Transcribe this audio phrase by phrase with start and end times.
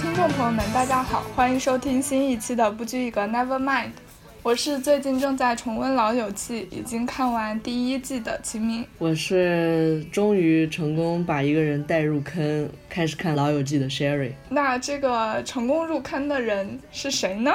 [0.00, 3.90] 听众朋友们，大家好，欢迎收听新一期的不拘一格 Never Mind。
[4.44, 8.86] 我是最近正在重温《老友记》，已经看完第一季的秦明。
[8.98, 14.34] 我是终于成功把一个人带入坑，开始看《老友记》的 Sherry。
[14.48, 17.52] 那这个成功入坑的人是谁呢？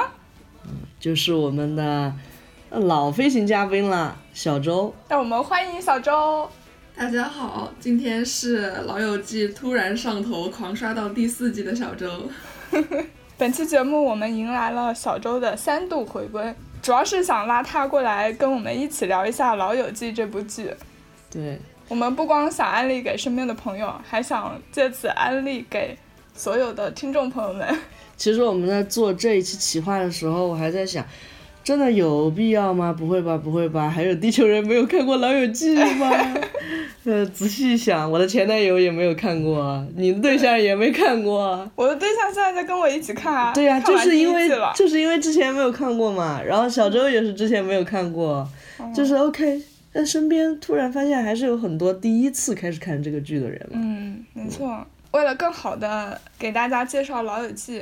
[1.00, 2.12] 就是我们的
[2.68, 4.94] 老飞行嘉宾了，小周。
[5.08, 6.46] 让我们欢迎小周。
[6.96, 12.30] 大家好，今天是《老友记》突然上头，狂刷到第四季的小周。
[13.36, 20.70] 本期节目我们迎来了小周的三度回归，主要是想拉他过来跟我们一起聊一下《老友记》这部剧。
[21.28, 21.58] 对，
[21.88, 25.98] 我们不光想安利给身边的朋友，还想借此安利给
[26.36, 27.76] 所有的听众朋友们。
[28.16, 31.04] 其实我们在做这一期企划的时候，我还在想，
[31.64, 32.92] 真的有必要吗？
[32.92, 33.88] 不会吧，不会吧？
[33.88, 36.10] 还有地球人没有看过《老友记》吗？
[37.04, 41.70] 呃，仔细想，我的前男友也没有看过，你的对象也没看过。
[41.74, 43.52] 我的对象现在在跟我一起看啊。
[43.54, 48.46] 对呀、就是因为就是因为之前没有看过嘛，然后小周也是之前没有看过，
[48.94, 49.62] 就是 OK。
[49.92, 53.78] 但身边突然发现还是有很多第一次开始看这个剧的人嘛。
[53.80, 54.84] 嗯，没错。
[55.12, 57.80] 为了更好的给大家介绍《老友记》，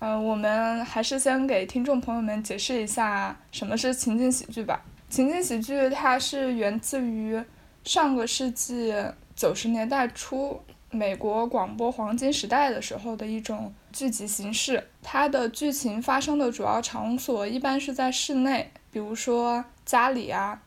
[0.00, 4.80] 呃，我们还是先给听众朋友们解释一下什么是情景喜剧吧。
[5.10, 7.42] 情景喜剧它是源自于
[7.82, 8.94] 上个世纪
[9.34, 10.60] 九十年代初
[10.90, 14.88] 美国广播黄金时代的时候的一种剧集形式。
[15.02, 20.62] 它的剧情发生的主要场所一般是在室内，比如说家里啊、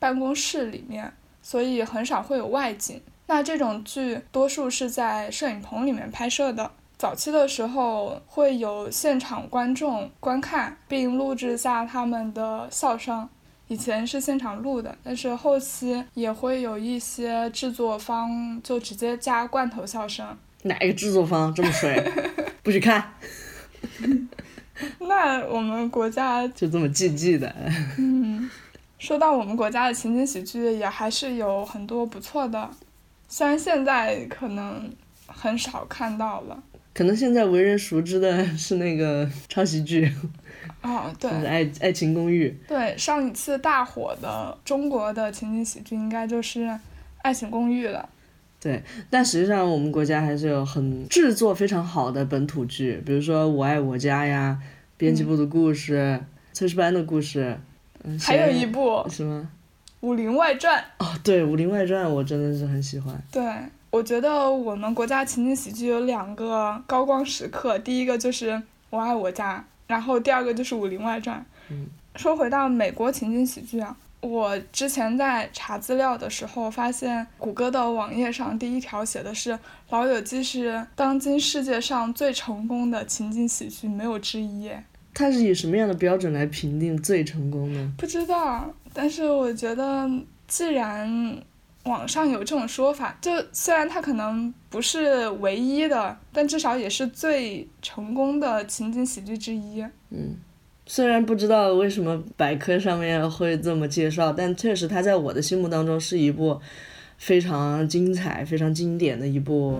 [0.00, 3.00] 办公室里面，所以很少会有外景。
[3.28, 6.72] 那这种剧多数是在摄影棚里面拍摄的。
[7.02, 13.28] 早期的时候会有现场观众观看，并录制下他们的笑声。
[13.66, 20.24] 以前是现场录的，但是后期也会有一些制作方就直接加罐头笑声。
[20.62, 22.00] 哪一个制作方这么水？
[22.62, 23.14] 不许看，
[25.00, 27.52] 那我们国家就这么禁忌的。
[29.00, 32.70] 说到我们国家的情景喜剧，也还是有很多不错的，
[33.28, 34.88] 虽然现在可能
[35.26, 36.62] 很少看到了。
[36.94, 40.12] 可能现在为人熟知的 是那个抄袭剧，
[40.82, 42.48] 哦，对《爱爱情公寓》。
[42.68, 46.66] 对，上一次大火的中国的情景喜剧应该就是
[47.22, 48.08] 《爱情公寓》了。
[48.60, 54.56] 对，但实际上我们国家还是有很制作非常好的本土剧，比如说《我爱我家》呀，
[54.96, 56.20] 《编辑部的故事》
[56.56, 57.58] 炊事班的故事，
[58.04, 59.48] 嗯，还有一部《什么？
[60.00, 60.84] 武林外传》。
[61.04, 63.20] 哦，对，《武林外传》我真的是很喜欢。
[63.32, 63.42] 对，
[63.92, 68.50] 我觉得我们国家情景喜剧有两个高光时刻，第一个就是
[68.88, 71.38] 《我爱我家》，然后第二个就是《武林外传》。
[71.70, 71.86] 嗯
[72.16, 79.52] 说回到美国情景喜剧啊，我之前在查资料的时候发现，谷歌的网页上第一条写的是
[79.90, 84.70] 《老友记》是当今世界上最成功的情景喜剧，没有之一。
[85.12, 87.92] 它是以什么样的标准来评定最成功呢？
[87.98, 90.10] 不知道，但是我觉得，
[90.48, 91.36] 既然
[91.84, 99.82] 网上有这种说法，就虽然它可能不是唯一的，但至少也是最成功的情景喜剧之一。
[100.10, 100.36] 嗯
[100.84, 106.60] 虽然不知道为什么百科上面会这么介绍，但确实它在我的心目当中是一部
[107.16, 109.78] 非常精彩、非常经典的一部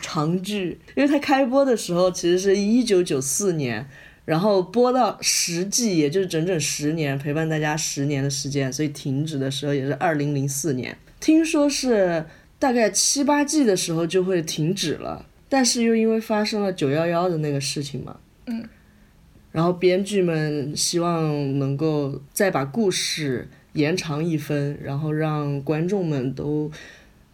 [0.00, 0.80] 长剧。
[0.94, 3.84] 因为它开播的时候其实是一九九四年，
[4.24, 10.96] 然后播到十季，也就是整整十年，陪伴大家十年的时间，所以停止的时候也是二零零四年。
[11.24, 12.26] 听说是
[12.58, 18.62] 大概七八季的时候就会停止了，但是又因为发生了九幺幺的那个事情嘛，嗯。
[19.50, 26.70] 然后编剧们希望能够再把故事延长一分，然后让观众们都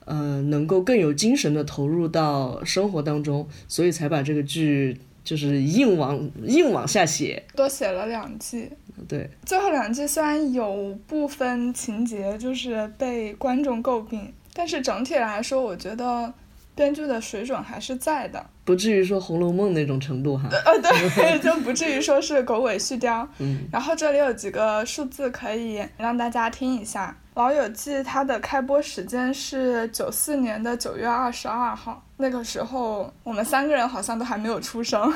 [0.05, 7.43] 呃能够更有精神的投入到生活当中，所以才把这个剧就是硬往硬往下写。
[7.55, 8.71] 多写了两季，
[9.09, 16.33] 对，最后两季虽然有部分情节就是被观众诟病，但是整体来说，我觉得
[16.75, 18.45] 编剧的水准还是在的。
[18.65, 20.49] 不至于说《红楼梦》那种程度哈。
[20.51, 23.27] 呃，对， 就不至于说是狗尾续貂。
[23.39, 35.13] 嗯，然后这里有几个数字可以让大家听一下，《老友记》它的开播时间是九四年的九月二十二号，那个时候我们三个人好像都还没有出生。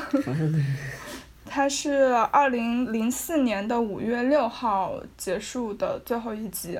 [1.47, 6.77] 他是二零零四年的五月六号结束的最后一集，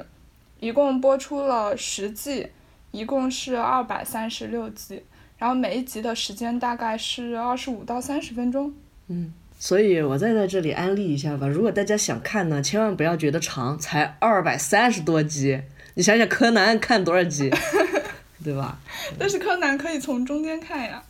[0.60, 2.48] 一共播出了十季，
[2.92, 5.04] 一共是二百三十六集，
[5.38, 8.74] 然后每一集的时间大概是二十五到三十分钟。
[9.07, 15.62] 嗯所以我再在这里安利一下吧，如果大家想看呢，千万不要觉得长，才二百三十多集，
[15.94, 17.50] 你想想柯南看多少集，
[18.45, 18.80] 对吧？
[19.18, 21.03] 但是柯南可以从中间看呀。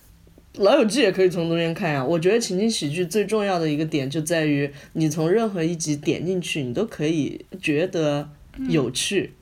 [0.53, 2.01] 老友记也可以从中间看呀。
[2.01, 8.29] 我觉得情景喜剧最重要的一个点就在于，你从任何一集点进去，你都可以觉得
[8.69, 9.33] 有趣。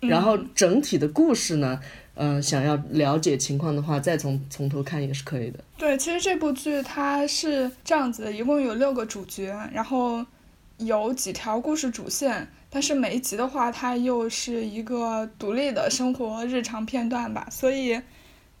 [0.00, 1.80] 然后整体的故事呢，
[2.16, 5.64] 嗯、想要了解情况的话，再从从头看也是可以的。
[5.78, 10.22] 对，其实这部剧它是这样子的，一共有六个主角，然后
[10.76, 18.00] 有几条故事主线，但是每一集的话，它又是一个独立的生活日常片段吧，所以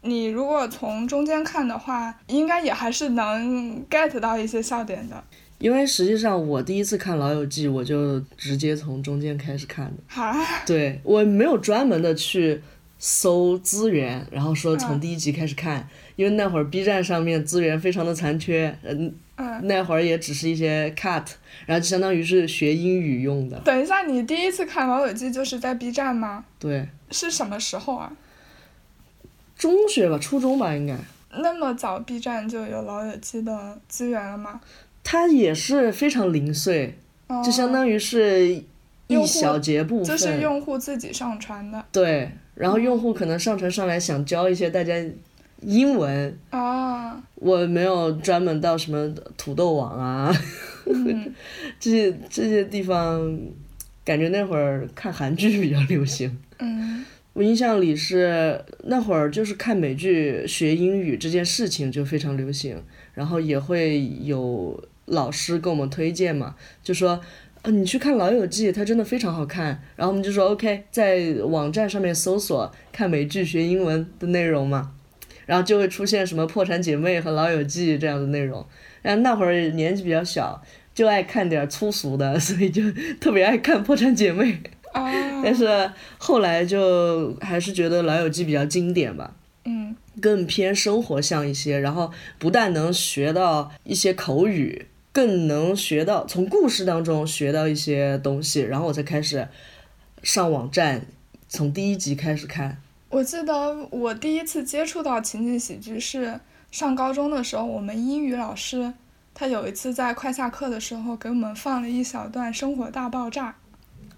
[0.02, 5.22] 你如果从中间看的话，应该也还是能 get 到一些笑点的。
[5.58, 10.02] 因为实际上我第一次看《老友记》，我就直接从中间开始看的。
[10.06, 12.60] 哈，对我没有专门的去
[13.08, 21.24] 搜资源，然后说从嗯第一集开始看，因为那会儿 B 站上面资源非常的残缺，嗯，嗯，那会儿也只是一些 cut，
[21.66, 23.60] 然后就相当于是学英语用的。
[23.60, 26.44] 等一下，你第一次看《老友记》就是在 B 站吗？
[26.58, 28.12] 对，是什么时候啊？
[29.56, 30.96] 中学吧，初中吧，应该。
[31.38, 34.60] 那么早 B 站就有《老友记》的资源了吗？
[35.04, 36.98] 它也是非常零碎，
[37.28, 38.64] 哦就相当于是
[39.06, 40.04] 一小节部分。
[40.04, 44.94] 就是用户自己上传的对，然后用户可能上传上来想教一些大家
[45.60, 50.34] 英文，啊，我没有专门到什么土豆网啊。
[50.86, 51.32] 嗯。
[51.78, 53.38] 这些这些地方，
[54.04, 56.38] 感觉那会儿看韩剧比较流行。
[56.58, 57.04] 嗯。
[57.34, 62.82] 我印象里是那会儿就是看美剧学英语这件事情就非常流行，
[63.12, 67.20] 然后也会有老师给我们推荐嘛，就说。
[67.66, 69.82] 呃，你去看《老友记》，它真的非常好看。
[69.96, 74.92] 然后我们就说 OK，在网站上面搜索看美剧学英文的内容嘛，
[75.46, 78.64] 然后就会出现什么《破产姐妹》和《老友记》这样的内容。
[79.02, 80.62] 然后那会儿年纪比较小，
[80.94, 82.82] 就爱看点儿粗俗的， 所以就
[83.20, 84.44] 特别爱看《破产姐妹》。
[84.92, 89.34] 啊，但是后来就还是觉得《老友记》比较经典吧，
[89.64, 94.86] 嗯更偏生活向一些，然后不但能学到一些口语，
[95.16, 99.48] 更能学到从故事当中学到一些东西，然后我才开始
[100.22, 101.06] 上网站，
[101.48, 102.82] 从第一集开始看。
[103.08, 106.38] 我记得我第一次接触到情景喜剧是
[106.70, 108.92] 上高中的时候，我们英语老师
[109.32, 113.48] 他有一次在快下课的时候给我们放了一小段《生活大爆炸》。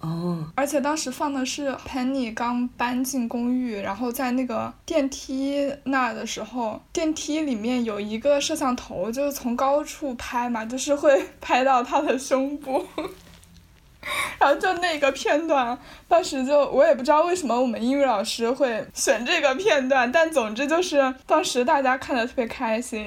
[0.00, 12.86] 哦，而且当时放的是 Penny 刚搬进公寓，然后在那个电梯那儿的时候，电梯里面有一个摄像头，就是从高处拍嘛，就是会拍到他的胸部。
[14.38, 23.06] 然后就那个片段，当时就我也不知道为什么我们英语老师会选这个片段，但总之就是当时大家看的特别开心。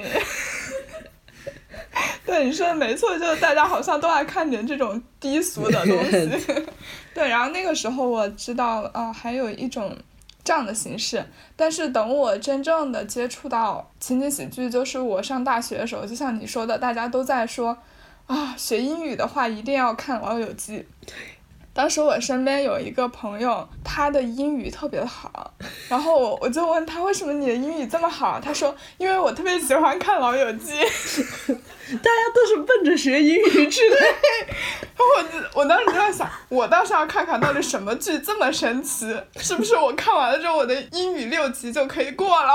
[2.26, 6.66] 对，你说的没错，就是大家好像都爱看点这种低俗的东西。
[7.14, 9.96] 对，然后那个时候我知道，呃，还有一种
[10.44, 11.24] 这样的形式，
[11.56, 17.76] 但是等我真正的接触到情景喜剧，就是我上大学的时候，就像你说的，大家都在说，
[18.26, 20.78] 啊，学英语的话一定要看《老友记》。
[21.74, 25.54] 当时我身边有一个朋友，他的英语特别好，
[25.88, 30.72] 然后我我就问他为什么你的英语这么好，他说因为我特别喜欢看《老友记》。
[31.92, 33.96] 大家都是奔着学英语去的。
[34.96, 42.54] 我就我当时就在想，我倒是要看看到底什么剧这么神奇，是不是我看完了之后我的英语六级就可以过了？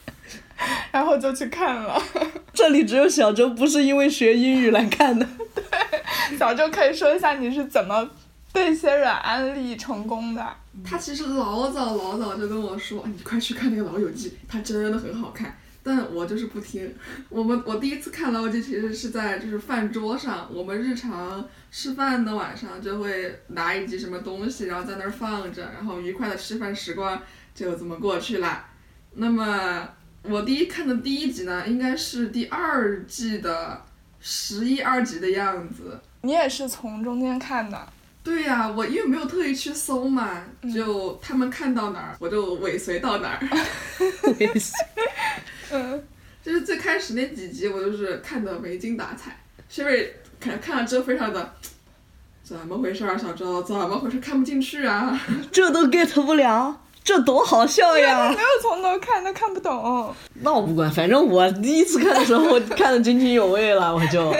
[0.90, 2.02] 然后就去看了。
[2.54, 5.26] 这里只有小周不是因为学英语来看的。
[5.54, 8.08] 对小周可以说一下你是怎么
[8.56, 10.56] 被些人安利成功的？
[10.82, 15.54] 他其实老早老早就跟我说，你快去看那个《老友记》，它真的很好看。
[15.82, 16.90] 但我就是不听。
[17.28, 27.20] 我们我第一次看《老友记》其实是在就是饭桌上，我们日常吃饭的晚上就会拿一集什么东西，然后在那儿放着，然后愉快的吃饭时光
[27.54, 28.64] 就这么过去了。
[29.16, 29.86] 那么
[30.22, 33.84] 我第一看的第一集呢，应该是第二季的
[34.18, 36.00] 十一二集的样子。
[36.22, 37.92] 你也是从中间看的？
[38.26, 40.42] 对呀、我因为没有特意去搜嘛，
[40.74, 43.48] 就他们看到哪儿，我就尾随到哪儿。
[44.40, 44.72] 尾随
[45.70, 46.02] 嗯，
[46.44, 51.52] 就是最开始那几集，我就是看的没精打采，是不是看看了之后非常的，
[52.42, 54.18] 怎么回事儿啊，小周，怎么回事？
[54.18, 55.20] 看不进去啊！
[55.52, 58.28] 这都 get 不了，这多好笑呀！
[58.34, 60.12] 没有从头看，都看不懂。
[60.42, 64.34] 那我不管，反正我第一次看的时候，我看的津津有味了，我就。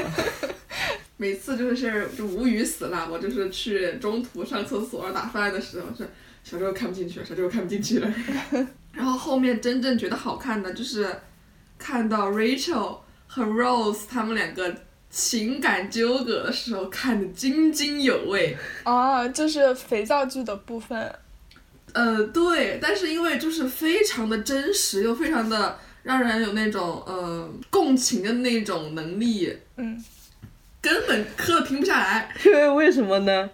[1.16, 6.08] 每次就是就无语死了，我就是去中途上厕所打饭的时候是
[6.44, 8.14] 小时候看不进去小时候看不进去了。
[8.92, 11.08] 然后后面真正觉得好看的就是
[11.78, 14.75] 看到 Rachel 和 Rose 他们两个
[15.11, 18.56] 情感纠葛的时候，看得津津有味。
[18.85, 21.12] 哦，就是肥皂剧的部分。
[21.92, 30.02] 呃，对，但是因为就是非常的真实，又非常的让人有那种呃共情的那种能力，嗯，
[30.87, 32.28] 根本磕的停不下来。
[32.45, 33.50] 因为为什么呢？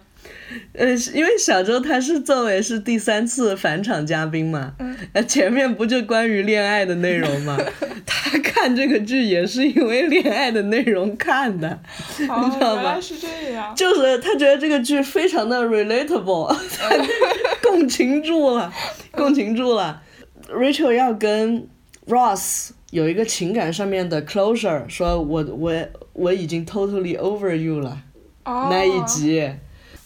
[0.73, 7.57] 呃，因为小周他是作为是第三次返场嘉宾嘛，嗯呃，前面不就关于恋爱的内容嘛，
[8.05, 11.79] 他看这个剧也是因为恋爱的内容看的，
[12.19, 13.73] 你，知道吧是这样。
[13.75, 16.89] 就是他觉得这个剧非常的 relatable，他
[17.67, 18.71] 共情住了，
[19.11, 20.03] 共情住了。
[20.49, 21.67] Rachel 要跟
[22.07, 25.73] Ross 有一个情感上面的 closure，说我我
[26.13, 28.03] 我已经 totally over you 了。
[28.45, 29.51] 哦，那一集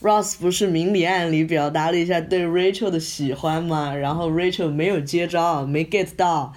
[0.01, 3.93] ，Ross 不是明里暗里表达了一下对 Rachel 的喜欢吗？
[3.93, 6.53] 然后 Rachel 没有接招，没 get 到，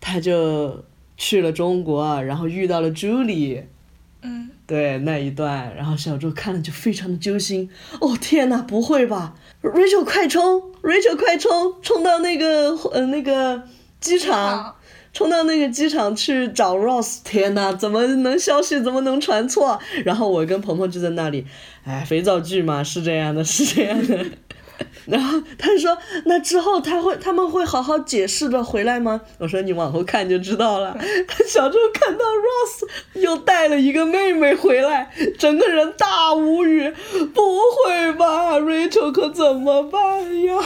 [0.00, 0.82] 他就
[1.18, 3.64] 去了中国，然后遇到了 Julie。
[4.22, 7.68] 嗯，对那一段，然后小周看了就非常的揪心。
[8.00, 11.74] 哦天哪，不会吧？Rachel 快冲！Rachel 快冲！
[11.82, 13.64] 冲到那个呃那个
[14.00, 14.76] 机场，
[15.16, 17.20] 冲到那个机场去找 Ross。
[17.24, 19.80] 天呐，怎么能消息怎么能传错？
[20.04, 21.46] 然后我跟鹏鹏就在那里，
[21.86, 24.26] 哎，肥皂剧嘛，是这样的，是这样的。
[25.06, 25.96] 然后他说
[26.26, 30.98] ：“那之后他会他们会好好解释的回来吗？”我说：“你往后看就知道了。
[31.48, 36.92] ”小周看到 Ross 又带了一个妹妹回来，整个人大无语。
[37.32, 40.58] 不会吧，Rachel 可怎么办呀？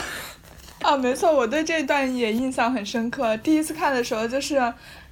[0.81, 3.37] 啊，没错，我对这段也印象很深刻。
[3.37, 4.61] 第一次看的时候，就是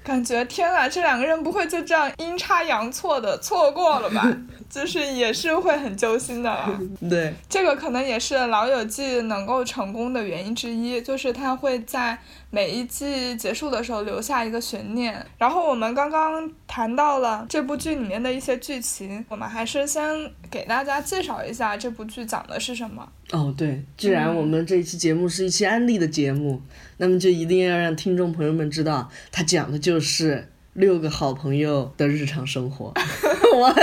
[0.04, 4.28] 感觉天啊，这两个人不会就这样阴差阳错的错过了吧？
[4.70, 6.80] 就是也是会很揪心的啦。
[7.10, 12.18] 对，这个可能也是《老友记》能够成功的原因之一，就是它会在
[12.52, 15.26] 每一季结束的时候留下一个悬念。
[15.38, 20.02] 然后我们刚刚谈到了这部剧里面的一些剧情，我们还是先
[20.50, 23.08] 给大家介绍一下这部剧讲的是什么。
[23.32, 26.62] 哦对，既然我们这一期节目是一期安利的节目，
[26.98, 32.94] 那么就一定要让听众朋友们知道，它讲的就是六个好朋友的日常生活。
[33.54, 33.76] 我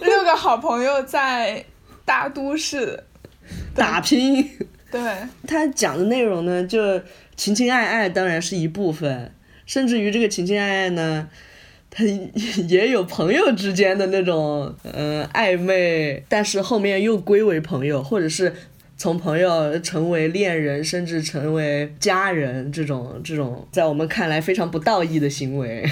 [0.00, 1.64] 六个好朋友在
[2.04, 3.04] 大都市，
[3.74, 4.48] 打拼。
[4.90, 5.00] 对，
[5.46, 7.00] 他讲的内容呢，就
[7.36, 9.30] 情情爱爱当然是一部分，
[9.66, 11.28] 甚至于这个情情爱爱呢，
[11.90, 18.54] 他也有朋友之间的那种嗯、呃暧昧，但是后面又归为朋友，或者是
[18.96, 25.86] 从朋友成为恋人，甚至成为家人这种这种，在我们看来非常不道义的行为，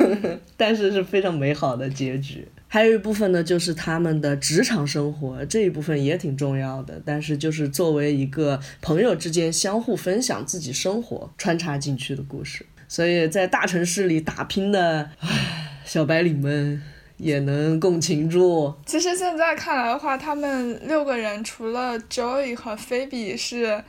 [0.56, 2.48] 但是是非常美好的结局。
[2.68, 12.66] 还有一部分呢，就是他们的职场生活这一部分也挺重要的，但是就是作为一个朋友之间相互分享自己生活穿插进去的故事。
[12.86, 16.82] 所以在大城市里打拼的唉小白领们
[17.16, 18.74] 也能共情住。
[18.86, 23.82] 其实现在看来的话，他们六个人除了 Joey 和 Phoebe 是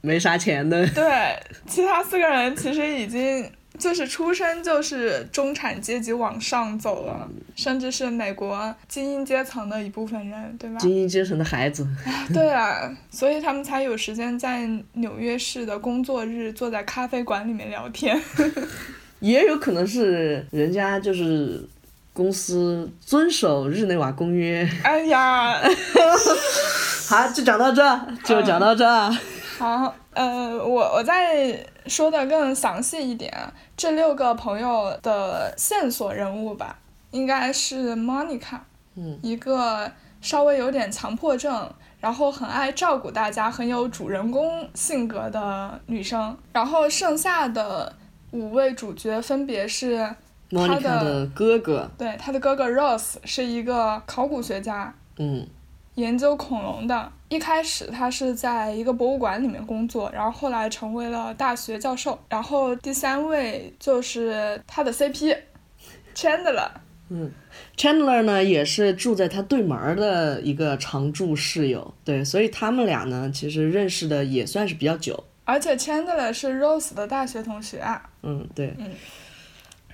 [0.00, 1.04] 没啥钱的，对，
[1.66, 10.78] 其他四个人其实已经就是出生就是中产阶级往上走了，甚至是美国精英阶层的一部分人，对吧？
[10.78, 11.86] 精英阶层的孩子。
[12.34, 18.20] 对啊，所以他们才有时间在纽约市的工作日坐在咖啡馆里面聊天。
[19.20, 21.60] 也有可能是人家就是
[22.12, 24.68] 公司遵守日内瓦公约。
[24.82, 25.58] 哎呀，
[27.08, 28.84] 好，就讲到这，就讲到这。
[29.58, 31.58] 好，呃，我我再
[31.88, 33.32] 说的更详细一点，
[33.76, 36.78] 这六个朋友的线索人物吧，
[37.10, 38.58] 应该是 Monica，
[38.96, 39.90] 嗯，一个
[40.20, 46.36] 稍微有点强迫症，然后很爱照顾大家，很有主人公性格的女生。
[46.52, 47.94] 然后剩下的
[48.32, 50.14] 五位主角分别是
[50.50, 55.46] 他的的哥哥，对他的哥哥 Ross 是一个考古学家，嗯，
[55.98, 57.12] 研究恐龙的。
[57.28, 62.18] 一开始他是在一个博物馆里面工作，然后后来成为了大学教授。
[62.30, 65.36] 然后第三位就是他的 CP
[66.16, 66.68] Chandler，
[67.10, 67.30] 嗯
[67.76, 78.08] Chandler 呢也是住在他对门的一个常住室友，对，所以他们俩呢其实认识的也算是比较久，而且 Chandler 是 Rose 的大学同学啊。
[78.22, 78.74] 嗯，对，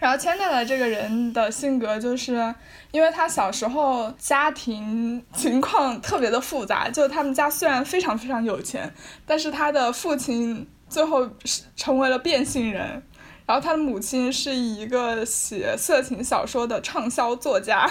[0.05, 2.55] 然后千代的这个人的性格就是，
[2.91, 8.93] 因为他小时候家庭情况特别的复杂，就他们家虽然非常非常有钱，
[9.25, 13.03] 但是他的父亲最后是成为了变性人，
[13.47, 17.91] 然后他的母亲是一个写色情小说的畅销作家，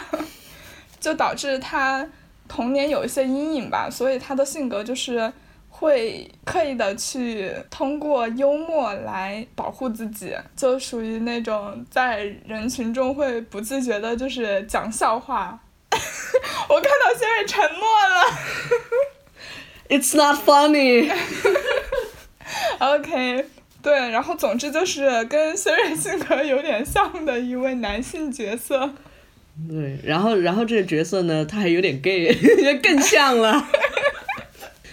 [1.00, 2.08] 就导致他
[2.48, 5.34] 童年有一些阴影吧，所以他的性格就是。
[5.75, 15.60] 会刻意的去通过幽默来保护自己，就属于那种在人群中会不自觉的，就是讲笑话。
[16.70, 18.24] 我看到谢瑞沉默了。
[19.89, 21.12] It's not funny。
[22.80, 23.46] OK，
[23.82, 28.94] 对，然后总之就是跟虽然性格有点像的一位男性角色。
[29.70, 32.34] 对，然后然后这个角色呢，他还有点 gay，
[32.82, 33.68] 更像了。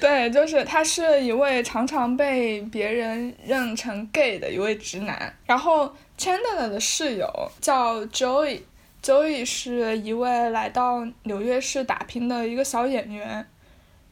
[0.02, 5.32] 对，就是他是一位常常被别人认成 gay 的一位直男。
[5.44, 7.28] 然后 Chandler 的室友
[7.60, 13.46] 叫 Joey，Joey 是一位来到纽约市打拼的一个小演员。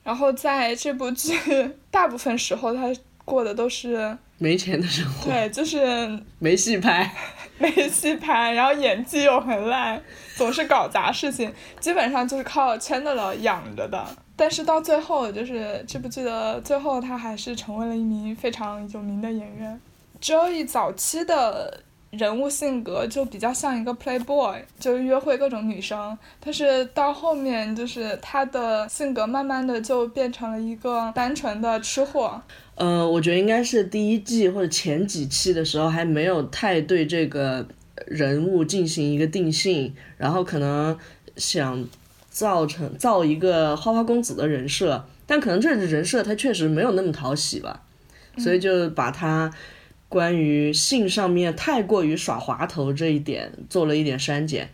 [0.04, 1.36] 然后在这部剧
[1.90, 2.90] 大部分时候，他
[3.24, 5.30] 过的都是没钱的生活。
[5.30, 7.10] 对，就是没戏拍。
[7.58, 10.00] 没戏拍，然后演技又很烂，
[10.36, 14.06] 总是搞砸事情，基本上就是靠 Chandler 养着的。
[14.38, 19.80] 但是到最后，就是这部剧的最后，他还是成为了一名非常有名的演员。
[20.22, 26.16] Joey 早期的人物性格就比较像一个 playboy，就约会各种女生。
[26.38, 32.40] 但是到后面，就是他的性格慢慢的就变成了一个单纯的吃货。
[32.76, 37.66] 呃，我觉得应该是第一季或者前几期的时候还没有太对这个
[38.06, 40.96] 人物进行一个定性，然后可能
[41.36, 41.84] 想
[42.38, 47.82] 造成造一个花花公子的人设，但可能这人设他确实没有那么讨喜吧，
[48.36, 49.50] 所以就把他
[50.08, 54.70] 关于性上面太过于耍滑头这一点做了一点删减。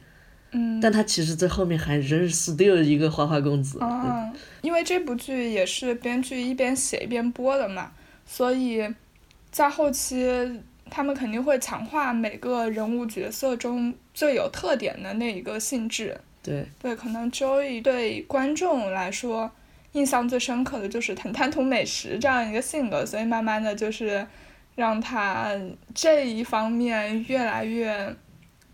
[0.51, 3.79] 嗯，但他其实在后面还仍是 still 一个花花公子。
[3.81, 4.31] 嗯，
[4.61, 7.93] 因为这部剧也是编剧一边写一边播的嘛，
[8.27, 8.87] 所以
[9.51, 10.29] 在后期
[10.91, 16.21] 他们肯定会强化每个人物角色中最有特点的那一个性质。
[16.45, 19.51] 对对，可能 Joey 对观众来说
[19.93, 24.25] 印象最深刻的就是很贪图美食这样一个性格，所以慢慢的就是
[24.77, 25.53] 让他
[25.95, 28.15] 这一方面越来越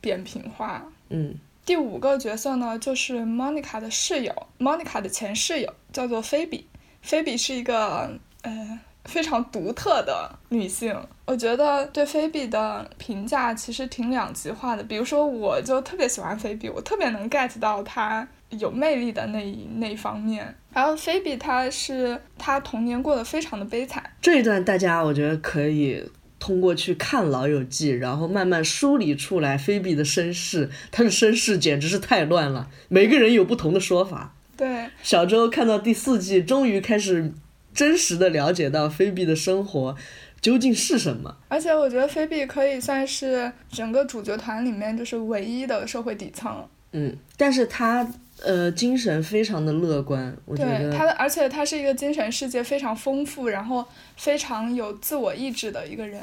[0.00, 0.84] 扁平化。
[1.08, 1.34] 嗯。
[1.66, 6.66] 第五个角色呢，就是 Monica 的室友，Monica 的前室友叫做菲比。
[7.00, 10.96] 菲比是一个呃非常独特的女性，
[11.26, 14.82] 我觉得对菲比的评价其实挺两极化的。
[14.84, 20.54] 比如说，我就特别喜欢菲比，我特别能 get 到她有魅力的那一那一方面。
[20.72, 26.02] 然后菲比她是她童年过得非常的悲惨，这一段大家我觉得可以。
[26.42, 34.32] 通过去看《老友记》，然后慢慢梳理出来菲比的身世，她的身世简直是太乱了，每个人有不同的说法。
[34.56, 37.30] 对，小周看到第四季，终于开始
[37.74, 39.96] 真实的了解到菲比的生活
[40.40, 41.36] 究竟是什么。
[41.48, 46.66] 而且我觉得菲比可以算是整个主角团里面就是唯一的社会底层。
[46.92, 48.06] 嗯，但是他
[48.42, 50.90] 呃精神非常的乐观，我觉得。
[50.90, 56.20] 对，他的而且他是一个精神世界非常丰富，然后非常有自我意志的一个人。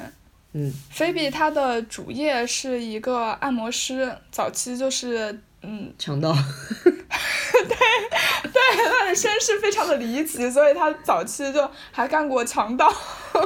[0.54, 6.34] 嗯，菲比她的主业是一个按摩师，早期就是嗯强盗，
[6.84, 6.93] 对
[7.67, 12.89] 对，他的身世非常的离奇，所以他早期就还干过强盗，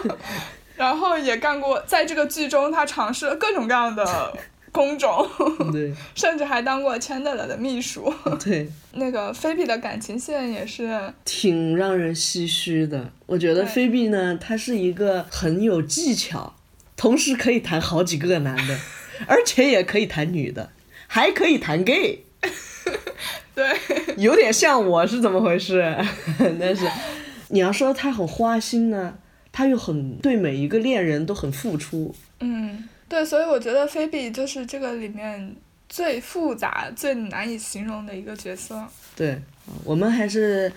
[0.78, 4.38] 然后也干过，在这个剧中他尝试了各种各样的
[4.72, 5.28] 工种，
[5.72, 11.14] 对， 甚至还当过 Chandler 的秘书，对，那个菲比的感情线也是。
[11.26, 13.12] 挺让人唏嘘的。
[13.26, 16.54] 我觉得菲比呢，她是一个很有技巧。
[16.98, 18.78] 同时可以谈好几个男的，
[19.26, 20.70] 而且也可以谈女的，
[21.14, 22.24] 还可以谈 gay，
[23.54, 23.68] 对，
[24.16, 25.94] 有点像我是怎么回事？
[26.58, 26.88] 但是
[27.50, 29.14] 你要说他很花心呢，
[29.52, 32.16] 他又很对每一个恋人都很付出。
[32.40, 35.54] 嗯，对，所以我觉得菲比就是这个里面
[35.90, 38.82] 最复杂、最难以形容的一个角色。
[39.14, 39.38] 对，
[39.84, 40.72] 我们还是。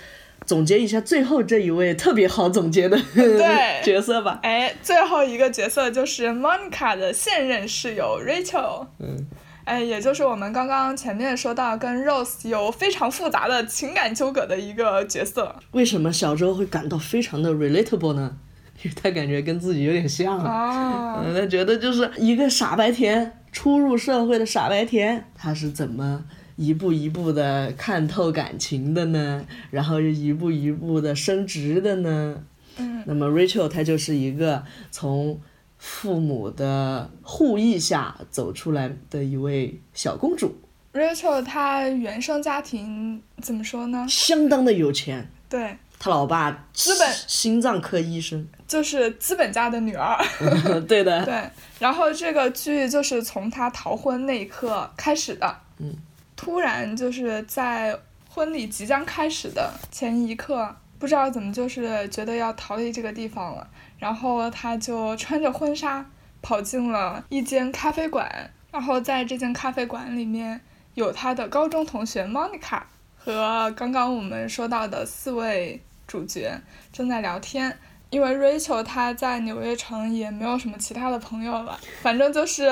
[0.46, 3.00] 总结一下最后这一位特别好总结的
[3.82, 4.40] 角色吧。
[4.42, 8.86] 哎，最后一个角色就是 Monica 的现任室友 Rachel。
[8.98, 9.26] 嗯。
[9.64, 15.56] 哎，也就是我们刚刚前面说到跟 Rose 有非常复杂的情感纠葛的一个角色。
[15.72, 18.36] 为什么小周会感到非常的 relatable 呢？
[18.82, 20.38] 因为他感觉跟自己有点像。
[20.38, 21.22] 哦。
[21.24, 26.24] 嗯，他觉得就是一个傻白甜，初入社会的傻白甜，他是怎么？
[26.56, 32.44] 一步一步的看透感情的呢，然后又一步一步的升职的呢。
[32.76, 33.02] 嗯。
[33.06, 35.40] 那么 Rachel 她就是一个从
[35.86, 40.56] 父母的护翼下走出来的一位小公主。
[40.94, 44.06] Rachel 她原生家庭怎么说呢？
[44.08, 45.30] 相当的有钱。
[45.50, 45.76] 对。
[45.98, 48.46] 他老爸资本心脏科医生。
[48.66, 50.18] 就是资本家的女儿。
[50.88, 51.22] 对的。
[51.26, 51.50] 对。
[51.78, 55.54] 然后这个剧就是从她逃婚那一刻开始的。
[55.78, 55.94] 嗯。
[56.34, 63.66] 突然就是在婚礼即将开始的前一刻，不知道怎么就是觉得要逃离这个地方了，
[64.04, 66.04] 然后他就穿着婚纱
[66.42, 70.60] 跑进了一间咖啡馆，然后在这间咖啡馆里面
[70.92, 72.82] 有他的高中同学 Monica
[73.16, 76.60] 和刚刚我们说到的四位主角
[76.92, 77.78] 正在聊天，
[78.10, 82.68] 因为 Rachel 她在纽约城也没有什么其他的朋友了，反正就是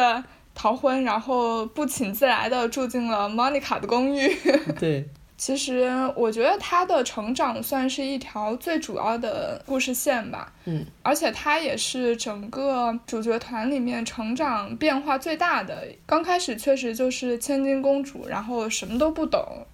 [0.55, 4.29] 逃婚，然后不请自来的住进了 Monica 的公寓。
[4.79, 5.09] 对，
[5.45, 10.53] 其实我觉得他的成长算是一条最主要的故事线吧。
[10.67, 10.87] 嗯。
[11.03, 15.85] 而且他也是整个主角团里面成长变化最大的。
[16.07, 19.67] 刚开始确实就是千金公主，然后什么都不懂。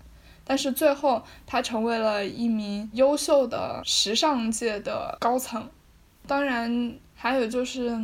[0.43, 5.69] 但是最后，她成为了一名优秀的时尚界的高层。
[6.27, 7.95] 当然，还有就是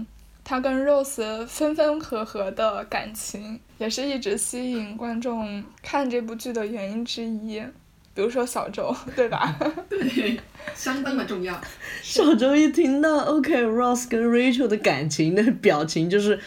[0.45, 7.63] 她跟 Rose 分分合合的感情，也是一直吸引观众看这部剧的原因之一。
[8.15, 9.59] 比如说小周，对吧？
[9.91, 10.39] 对，
[10.77, 11.61] 相当的重要。
[12.01, 16.39] 小周一听到 OK，Rose 跟 Rachel 的感情，那表情就是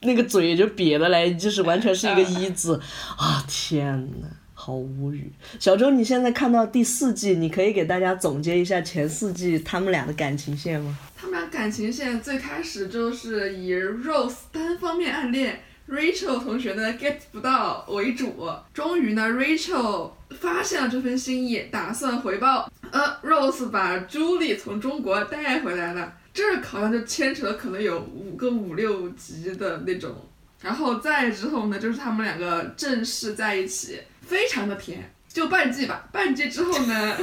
[0.00, 2.78] 那个嘴就瘪了来，就是完全是一个 一字
[3.16, 3.42] 啊！
[3.48, 4.26] 天呐！
[4.64, 10.96] 好无语，小周，你现在看到第四季，你可以给大家总结一下前四季他们俩的感情线吗？
[11.16, 30.14] 他们俩感情线最开始就是以 Rose 单方面暗恋 Rachel 同学呢 get 不到为主，终于呢 Rachel 发现了这份心意，打算回报，呃，Rose 把 Julie 从中国带回来了，这好像就牵扯了可能有五个五六集的那种，
[30.60, 33.98] 然后再之后呢，就是他们两个正式在一起。
[34.32, 36.08] 非常的甜，就半季吧。
[36.10, 37.16] 半季之后呢，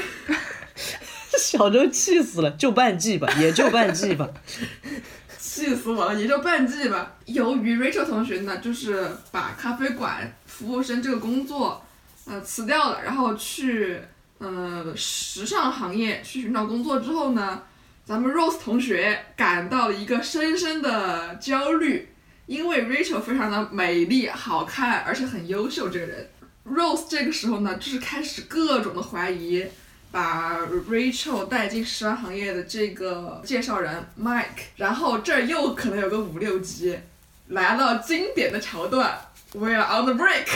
[1.39, 4.29] 小周气死了，就半季吧， 也就半季吧，
[5.39, 7.15] 气死我了，也就半季吧。
[7.25, 11.83] 由于 Rachel 同学呢，就是把咖啡馆服务生这个工作，
[12.27, 13.99] 呃，辞掉了，然后去
[14.37, 17.63] 呃时尚行业去寻找工作之后呢，
[18.05, 22.09] 咱们 Rose 同学感到了一个深深的焦虑，
[22.45, 26.29] 因为 Rachel 非常的美丽、好看，而且很优秀，这个人。
[26.65, 29.65] Rose 这个时候呢，就是开始各种的怀疑，
[30.11, 34.43] 把 Rachel 带进时尚行业的这个介绍人 Mike，
[34.75, 36.97] 然后这儿又可能有个五六集，
[37.47, 39.17] 来了经典的桥段
[39.53, 40.47] ，We're on the break。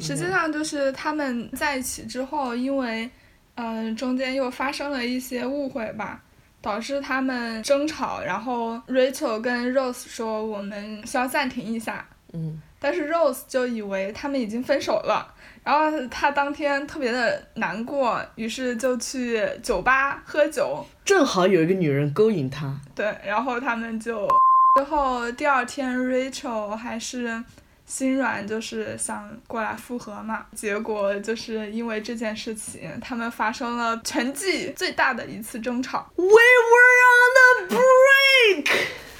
[0.00, 3.08] 实际上就是他们在一起之后，因为，
[3.54, 6.20] 嗯，中间又发生了一些误会吧，
[6.60, 12.08] 导致他们争吵，然后 Rachel 跟 Rose 说我们需要暂停一下。
[12.32, 12.60] 嗯。
[12.80, 15.33] 但是 Rose 就以为他们已经分手了。
[15.64, 20.84] 然后他当天特别的难过，于是就去酒吧喝酒。
[21.06, 22.78] 正好有一个女人勾引他。
[22.94, 24.28] 对，然后他们就，
[24.76, 27.42] 之后第二天 Rachel 还是
[27.86, 30.44] 心软，就是想过来复合嘛。
[30.54, 36.06] 结果就是因为这件事情，他们发生了全季最大的一次争吵。
[36.16, 38.70] We were on the break。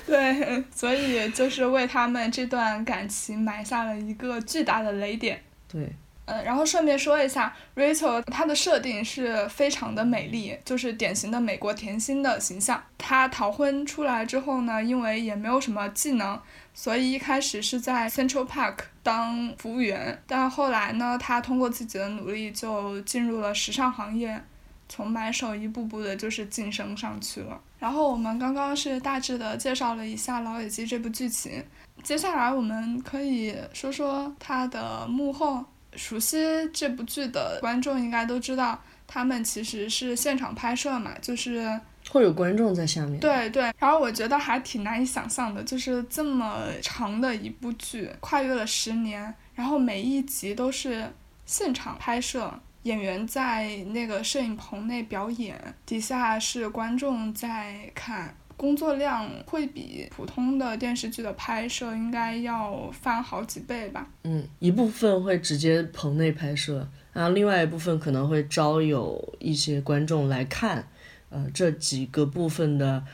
[0.07, 5.43] 对，所以就是为他们这段感情埋下了一个巨大的雷点。
[5.67, 5.91] 对。
[6.27, 12.83] 嗯，然后顺便说一下，Rachel 她的设定是非常的美丽，就是典型的美国甜心的形象。
[12.97, 16.41] 她逃婚出来之后呢，因为也没有什么技能，
[16.73, 20.23] 所以一开始是在 Central Park 当服务员。
[20.27, 24.43] 但后来呢，她通过自己的努力就进入了时尚行业，
[24.89, 27.61] 从买手一步步的就是晋升上去了。
[27.79, 31.63] 然后我们刚刚是大致的介绍了一下《老友记》这部剧情，
[32.03, 35.63] 接下来我们可以说说它的幕后。
[35.97, 36.37] 熟悉
[36.73, 41.81] 这部剧的观众应该都知道，他们其实是现场拍摄嘛，就是
[42.11, 43.19] 会有观众在下面。
[43.21, 51.11] 对对，然后我觉得还挺难以想象的，就是这么长的一部剧，跨越了十年，然后每一集都是
[51.47, 52.53] 现场拍摄，
[52.83, 58.37] 演员在那个摄影棚内表演，底下是观众在看。
[58.57, 64.07] 工作量会比普通的电视剧的拍摄应该要翻好几倍吧。
[64.23, 70.89] 嗯，一部分会直接棚内拍摄，然后另外一部分可能会招有一些观众来看，
[71.31, 73.05] 呃，这几个部分的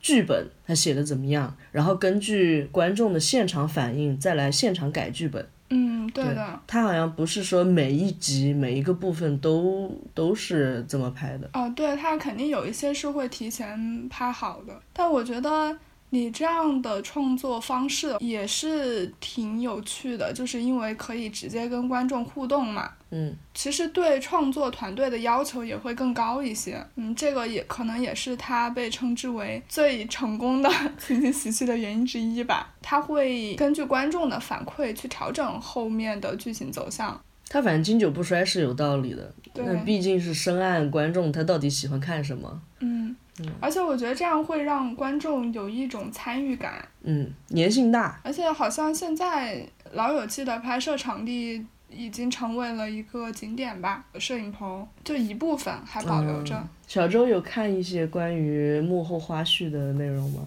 [0.00, 5.46] 剧本他写的怎么样，然后根据观众的现场反应再来现场改剧本。
[5.70, 6.60] 嗯，对的。
[6.66, 11.48] 他好像不是说每一集每一个部分都都是这么拍的。
[11.52, 15.76] 哦，对，他肯定有一些是会提前拍好的，但我觉得。
[16.12, 22.90] 你这样的创作方式也是挺有趣的，就是因为可以直接跟观众互动嘛。
[23.10, 26.84] 嗯，其实对创作团队的要求也会更高一些。
[26.96, 32.72] 嗯，这个也可能也是他被称之为最成功的情景喜剧的原因之一吧。
[32.80, 37.20] 他会根据观众的反馈去调整后面的剧情走向。
[37.48, 39.34] 他反正经久不衰是有道理的。
[39.54, 42.62] 那毕竟是深谙观众他到底喜欢看什么。
[42.78, 43.16] 嗯。
[43.58, 48.20] 而且我觉得这样会让观众有一种参与感，嗯，粘性大。
[48.22, 49.56] 而且好像现在
[49.92, 56.54] 《老友记》的拍摄场地已经成为了一个景点吧，摄影棚就一部分还保留着。
[56.56, 60.42] 嗯小周有看一些关于幕后花絮的内容吗？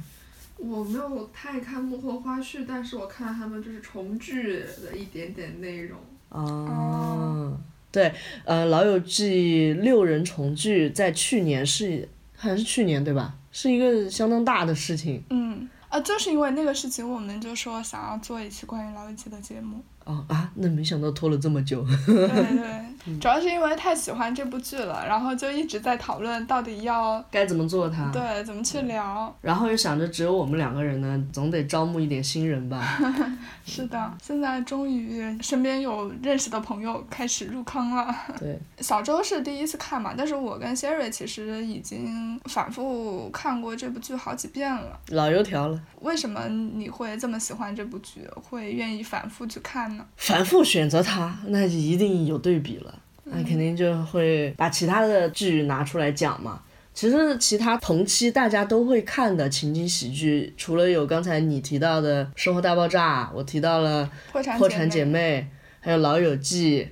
[0.58, 5.98] 我没有太看幕后花絮，但是我看他们就是重聚的一点点内容。
[6.28, 7.58] 啊，哦
[7.90, 13.36] 对，呃，《老友记》六人重聚在去年是好像是去年对吧？
[13.54, 15.24] 是一个相当大的事情。
[15.30, 19.82] 嗯，啊，就是因为那个事情，我们就说想要做一期关于老友记的节目。
[20.06, 21.86] 哦啊，那没想到拖了这么久。
[22.06, 28.12] 对对， 主要是因为太喜欢这部剧了，然后就一直在讨论到底要该怎么做它？
[28.12, 29.34] 对怎么去聊。
[29.42, 33.00] 然后又想着只有我们两个人呢，总得招募一点新人吧。
[33.66, 38.14] 是的，现在终于身边有认识的朋友开始入坑了。
[38.38, 45.00] 对， 小周是第一次看嘛，但是我跟 Sherry 其实已经反复看过这部剧好几遍了。
[45.10, 45.82] 老油条了。
[46.02, 50.06] 为什么你会这么喜欢这部剧，会愿意反复去看呢？
[50.18, 52.94] 反复选择它，那就一定有对比了，
[53.26, 56.62] 那肯定就会把其他的剧拿出来讲嘛。
[56.94, 64.60] 其实其他同期大家都会看的情景喜剧，除了有刚才你提到的《生活大爆炸》，我提到了破产
[64.92, 65.42] 《姐姐妹》，
[65.84, 66.84] 还有《老友记》，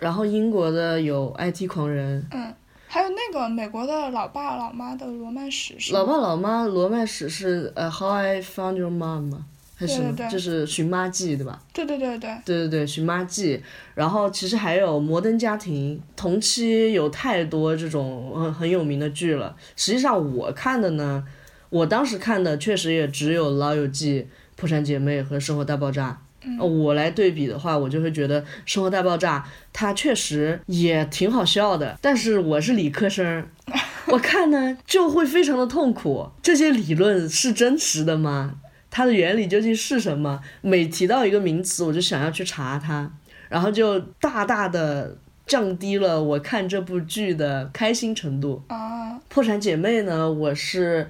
[0.00, 2.54] 然后英国的有《IT 狂人》，嗯，
[2.88, 9.44] 还有那个美国的老爸老妈的罗曼史是老爸老妈罗曼史是呃《How I Found Your Mom》吗？
[9.86, 11.58] 还是就是《寻妈记》对吧？
[11.72, 13.56] 对对对对，对对对，《寻妈记》，
[13.94, 19.54] 然后其实还有《摩登家庭》，同期有太多这种很很有名的剧了。
[19.76, 21.24] 实际上我看的呢，
[21.70, 24.20] 我当时看的确实也只有《老友记》
[24.56, 26.10] 《破产姐妹》和《生活大爆炸》。
[26.44, 29.38] 嗯我来对比的话，我就会觉得《生活大爆炸》
[29.72, 33.46] 它确实也挺好笑的，但是我是理科生，
[34.10, 36.28] 我看呢就会非常的痛苦。
[36.42, 38.56] 这些理论是真实的吗？
[38.94, 40.38] 它的原理究竟是什么？
[40.60, 43.10] 每提到一个名词，我就想要去查它，
[43.48, 48.62] 然后就大大的降低了我看这部剧的开心程度。
[48.68, 51.08] 啊，破产姐妹呢，我是，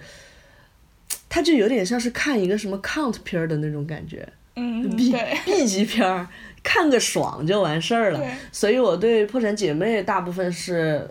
[1.29, 5.13] 它就有点像是看一个什么 count 片儿的那种感觉嗯，，B
[5.45, 6.29] B 级片儿，
[6.63, 8.25] 看个爽就完事儿了。
[8.53, 11.11] 所以我对破产姐妹大部分是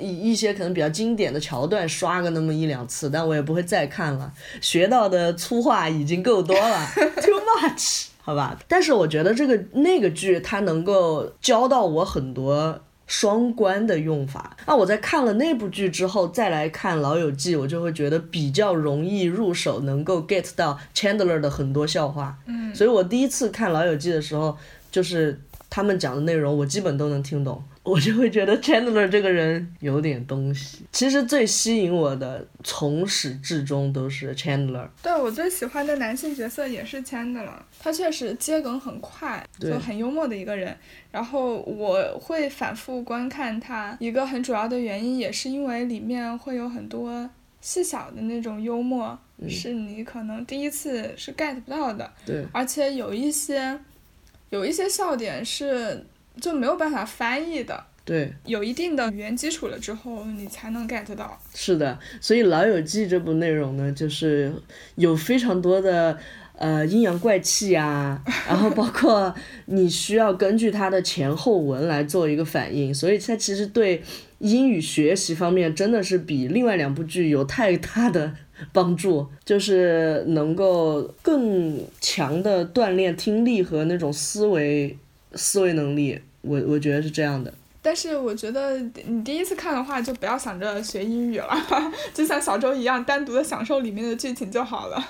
[0.00, 4.32] 一一些可能比较经典的桥段刷个那么一两次，但我也不会再看了。
[4.60, 8.58] 学到的粗话已经够多了， too much，好吧？
[8.66, 12.80] 但是我觉得这个那个剧它能够教到我很多。
[13.06, 22.38] 双关的用法，那我在看了那部剧之后，再来看《老友记》，我就会觉得比较容易入手，能够 get 到 Chandler 的很多笑话。
[22.46, 24.56] 嗯，所以我第一次看《老友记》的时候，
[24.92, 30.84] 就是他们讲的内容，我基本都能听懂，我就会觉得 Chandler 这个人有点东西。
[30.90, 34.88] 其实最吸引我的，从始至终都是 Chandler。
[35.00, 40.76] 对我最喜欢的男性角色也是 Chandler，他确实接梗很快，就很幽默的一个人。
[41.12, 47.30] 然后我会反复观看他，一个很主要的原因也是因为里面会有很多
[47.60, 49.16] 细小的那种幽默，
[49.48, 53.78] 是你可能第一次是 get 不到的，对而且有一些
[54.50, 56.04] 有一些笑点是
[56.40, 57.84] 就没有办法翻译的。
[58.02, 61.40] 对，有一定的语言基础了之后，你才能 get 到。
[61.54, 64.52] 是的，所以《老友记》这部内容呢，就是
[64.96, 66.18] 有非常多的
[66.56, 69.32] 呃阴阳怪气啊，然后包括
[69.66, 74.02] 你需要根据它的前后文来做一个反应，所以它其实对
[74.38, 78.34] 英语学习方面真的是比另外两部剧有太大的
[78.72, 84.96] 帮助，就是能够更强的锻炼听力和那种思维
[85.34, 87.52] 思维能力，我我觉得是这样的。
[87.82, 91.56] 但是我觉得你第一次看的话，就不要想着学英语了，
[92.12, 95.02] 就像小周一样，单独的享受里面的剧情就好了。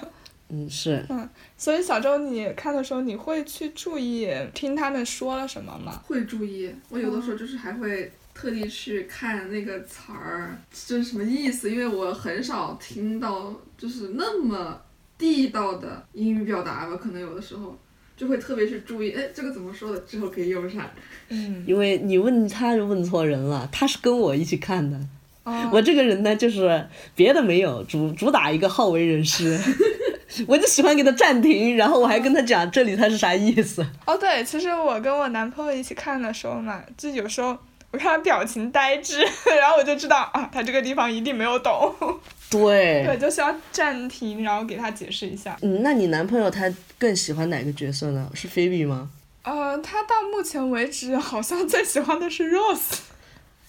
[0.49, 1.05] 嗯，是。
[1.09, 6.01] 嗯所以小周，你看的时候，你会去注意听他们说了什么吗？
[6.07, 8.11] 会注意，我有的时候就是还会
[8.41, 11.71] 特地去看那个词儿，就是什么意思？
[11.71, 14.81] 因为我很少听到就是那么
[15.19, 17.77] 地道的英语表达吧，可能有的时候
[18.17, 20.89] 就会特别去注意，哎，这个怎么说的，之后可以用上。
[21.29, 24.99] 嗯，因为你问他就问错人了，他是跟我一起看的。
[25.45, 29.59] 哦，我这个人呢，就是别的没有，主主打一个好为人师，
[30.49, 33.85] 我就喜欢给他暂停，然后我还跟他讲这里他是啥意思。
[34.07, 37.57] 哦，对，其实我跟我男朋友一起看的时候嘛，就有时候
[37.93, 39.21] 我看他表情呆滞，
[39.61, 41.95] 然后我就知道啊，他这个地方一定没有懂。
[42.51, 45.57] 对，对，就需要暂停，然后给他解释一下。
[45.63, 48.31] 嗯，那你男朋友他更喜欢哪个角色呢？
[48.35, 49.09] 是菲比吗？
[49.43, 52.99] 呃，他到目前为止好像最喜欢的是 Rose。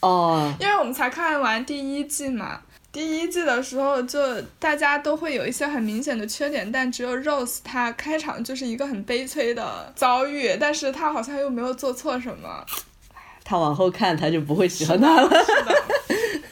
[0.01, 2.61] 哦， 因为我们才看完第一季嘛。
[2.91, 12.65] 第一季的时候，就大家都会有一些很明显的缺点，但只有 Rose 她开场就是一个很悲催的遭遇，但是她好像又没有做错什么。
[13.51, 15.29] 他往后看他就不会喜欢他了。
[15.29, 15.51] 是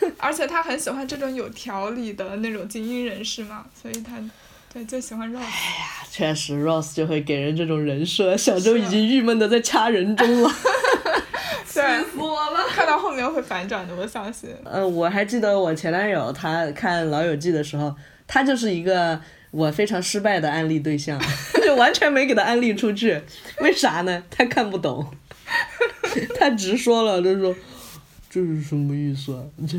[0.06, 4.18] 的， 而且他很喜欢这种有条理的那种精英人士嘛，所以他
[4.74, 5.38] 对就喜欢 Rose。
[5.38, 8.36] 哎呀确实，Rose 就会给人这种人设。
[8.36, 10.52] 小周已经郁闷的在掐人中了。
[11.74, 12.66] 对，死我了！
[12.68, 14.50] 看到后面会反转的，我相信。
[14.66, 17.96] 呃，我还记得我前男友他看《老友记》的时候，
[18.28, 21.18] 他就是一个我非常失败的安利对象，
[21.64, 23.22] 就完全没给他安利出去。
[23.62, 24.22] 为啥呢？
[24.30, 25.10] 他看不懂。
[26.40, 27.56] 他直说了，他说
[28.30, 29.44] 这是什么意思啊？
[29.68, 29.78] 这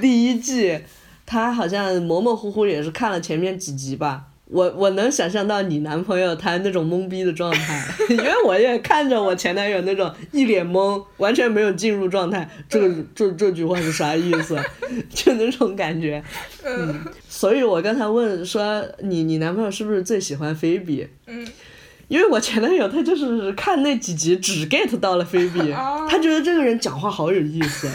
[0.00, 0.78] 第一季
[1.24, 4.26] 他好像模模糊糊也是看了前面几集吧。
[4.46, 12.46] 我我能想象到你男朋友他那种懵逼的状态， 因为我也看着我前男友那种一脸懵，完全没有进入状态。
[12.68, 14.58] 这个这这句话是啥意思？
[15.08, 16.22] 就那种感觉。
[16.62, 21.08] 嗯，所以我刚才问说你你男朋友是不是最喜欢菲比？
[21.26, 21.48] 嗯。
[22.12, 25.72] 因为我前男友他就是看那几集只 get 到了菲比，
[26.10, 27.88] 他觉得这个人讲话好有意思，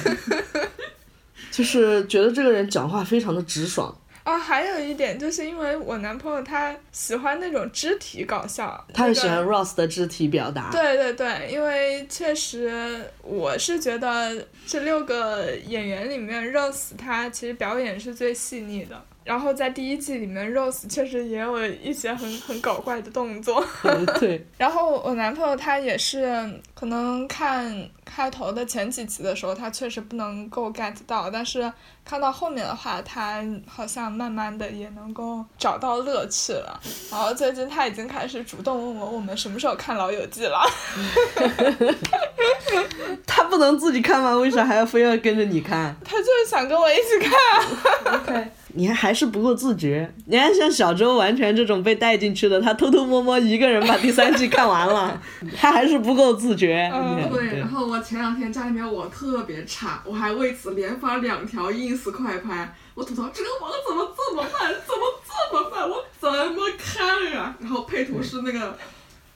[1.52, 3.96] 就是觉得这个人讲话非常的直爽。
[4.24, 10.72] 啊，还有一点就是因为我男朋友他喜欢那种肢体搞笑，他也喜欢 Ross 的肢体表达。
[10.72, 19.00] 对对对，因为确实我是觉得这六个演员里面，Ross 他其实表演是最细腻的。
[19.28, 23.62] 然后在第一季里面，Rose 确实也有一些很很搞怪的动作。
[24.22, 24.48] 对。
[24.58, 31.70] 然后我男朋友他也是，可能看开头的前几集的时候，他确实不能够 get 到，但是
[32.06, 36.80] 看到后面的话，他好像慢慢的也能够找到乐趣了。
[37.12, 40.60] 然后最近他已经开始主动问我，我们什么时候看《老友记》了？
[43.28, 44.34] 他不能自己看吗？
[44.38, 45.94] 为啥还要非要跟着你看？
[46.06, 48.16] 他就是想跟我一起看。
[48.22, 48.52] OK。
[48.78, 55.20] 你还还是不够自觉，你看像小周完全这种被带进去的，他偷偷摸摸一个人把第三季看完了，
[55.58, 56.88] 他还是不够自觉。
[56.94, 67.56] 嗯对，然后我前两天家里面网特别差，我还为此连发两条 ins 快拍，我吐槽这个网怎么这么慢，怎么这么慢，我怎么看啊？
[67.60, 68.78] 然后配图是那个。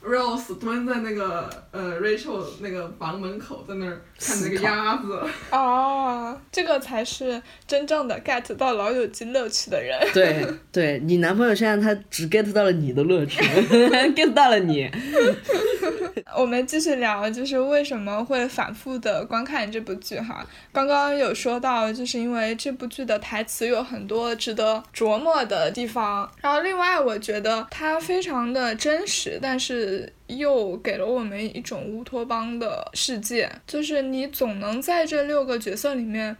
[0.04, 5.20] Rose 蹲在那个呃 Rachel 那个房门口，在那儿看那个鸭子。
[5.52, 9.96] 哦，这个才是真正的 get 到老友记乐趣的人。
[10.12, 13.40] 对，对你男朋友现在他只 get 到了你的乐趣，
[14.16, 14.90] get 到了你。
[16.36, 20.44] 我们继续聊，就是为什么会反复的观看这部剧哈？
[20.72, 26.28] 刚刚有说到，就是因为这部剧的台词有很多值得琢磨的地方。
[26.40, 29.91] 然后另外，我觉得它非常的真实，但是。
[30.26, 36.36] 又给了我们一种乌托邦的世界，就是你总能在这六个角色里面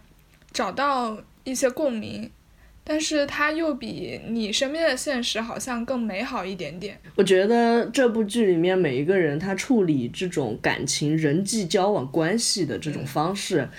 [0.51, 2.29] 找到一些共鸣，
[2.83, 6.99] 但是它又比你身边的现实好像更美好一点点。
[7.15, 13.69] 我觉得这部剧里面每一个人他处理这种感情、人际交往关系的这种方式，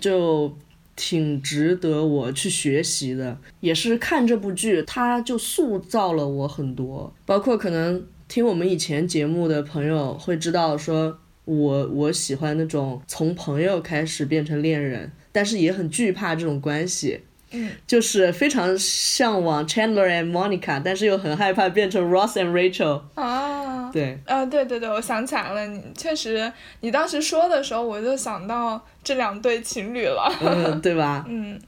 [0.00, 0.56] 就
[0.94, 3.38] 挺值得我去学习的。
[3.60, 8.06] 也是看这部剧，它就塑造了我很多，包括可能。
[8.28, 23.00] 听我们以前节目的朋友会知道，说我我喜欢那种从朋友开始变成恋人，但是也很惧怕这种关系，嗯，就是非常向往 Chandler and Monica，但是又很害怕变成 Ross and Rachel。
[23.14, 31.24] 啊，对，啊，对对对，我想起来了，你确实，你当时说的时候，我就想到这两对情侣了，嗯，对吧？
[31.30, 31.58] 嗯。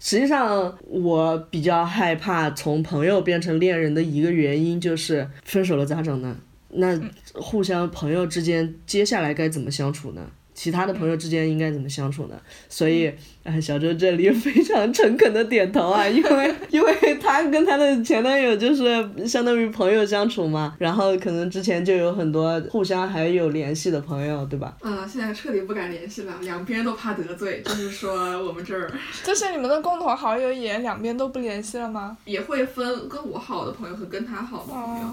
[0.00, 6.36] 实际上，我比较害怕从朋友变成恋人的一个原因就是分手了咋整呢？
[6.70, 7.00] 那
[7.34, 10.30] 互相朋友之间接下来该怎么相处呢？
[10.58, 12.34] 其他的朋友之间应该怎么相处呢？
[12.68, 13.08] 所以，
[13.44, 18.84] 哎，小周这里非常诚恳的点头啊，因为因为他跟他的前男友就是
[19.24, 24.76] 相当于朋友相处嘛，然后可能之前就有很多互相还有联系的朋友，对吧？
[24.82, 28.90] 嗯，现在彻底不敢联系了，两边都怕得罪，就是说我们这儿，
[29.22, 32.18] 就是你们的共同好友也两边都不联系了吗？
[32.24, 35.06] 也会分跟我好的朋友和跟他好的朋友，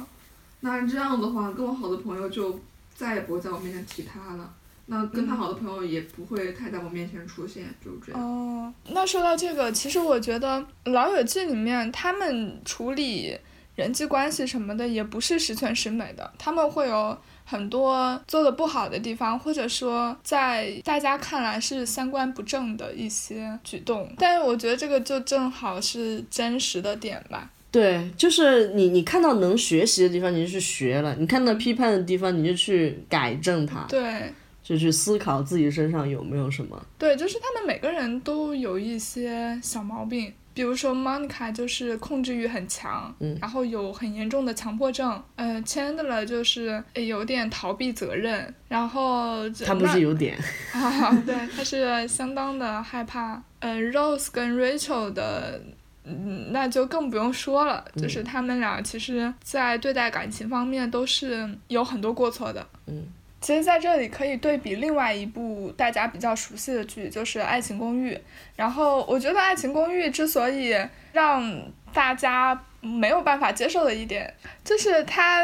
[0.61, 2.59] 那这样的话，跟我好的朋友就
[2.95, 4.49] 再也不会在我面前提他了。
[4.87, 8.21] 那跟他好的朋友也不会太在我面前出现，就这样。
[8.21, 10.59] 哦，那说到这个，其实我觉得
[10.91, 13.35] 《老友记》里面他们处理
[13.75, 24.07] 人际关系什么的也不是十全十美的，他们会有很多做的不好的地方，或者说在大家看来是三观不正的一些举动。
[24.19, 27.49] 但是我觉得这个就正好是真实的点吧。
[27.71, 33.83] 对，就是你你看到能学习的地方你就去学了，你看到批判的地方你就去改正它。
[33.89, 34.31] 对。
[34.65, 36.83] 就去思考自己身上有没有什么。
[36.97, 50.35] 对，就是他们每个人都有一些小毛病，比如说 Monica 就是控制欲很强，嗯然后有很严重的强迫症，呃，Chandler 就是呃有点逃避责任，然后他不是有点，
[50.73, 53.39] 啊，对，他是相当的害怕。
[53.59, 55.61] 呃，Rose 跟 Rachel 的，
[56.05, 62.67] 嗯，那就更不用说了，就是他们俩其实在对待感情方面都是有很多过错的。
[62.87, 63.05] 嗯。
[63.45, 68.11] 其实，在这里可以对比另外一部大家比较熟悉的剧，就是《爱情公寓》。
[68.55, 70.75] 然后，我觉得《爱情公寓》之所以
[71.13, 71.61] 让
[71.93, 74.33] 大家没有办法接受的一点，
[74.63, 75.43] 就是它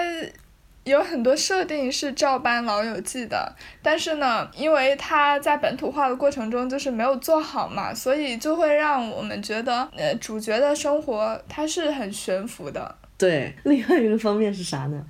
[0.83, 12.95] 有很多设定是照搬《老友记》的，但是呢，因为它在本土化的过程中就是没有做好嘛，所以就会让我们觉得，呃，主角的生活它是很悬浮的。
[13.15, 15.05] 对，另外一个方面是啥呢？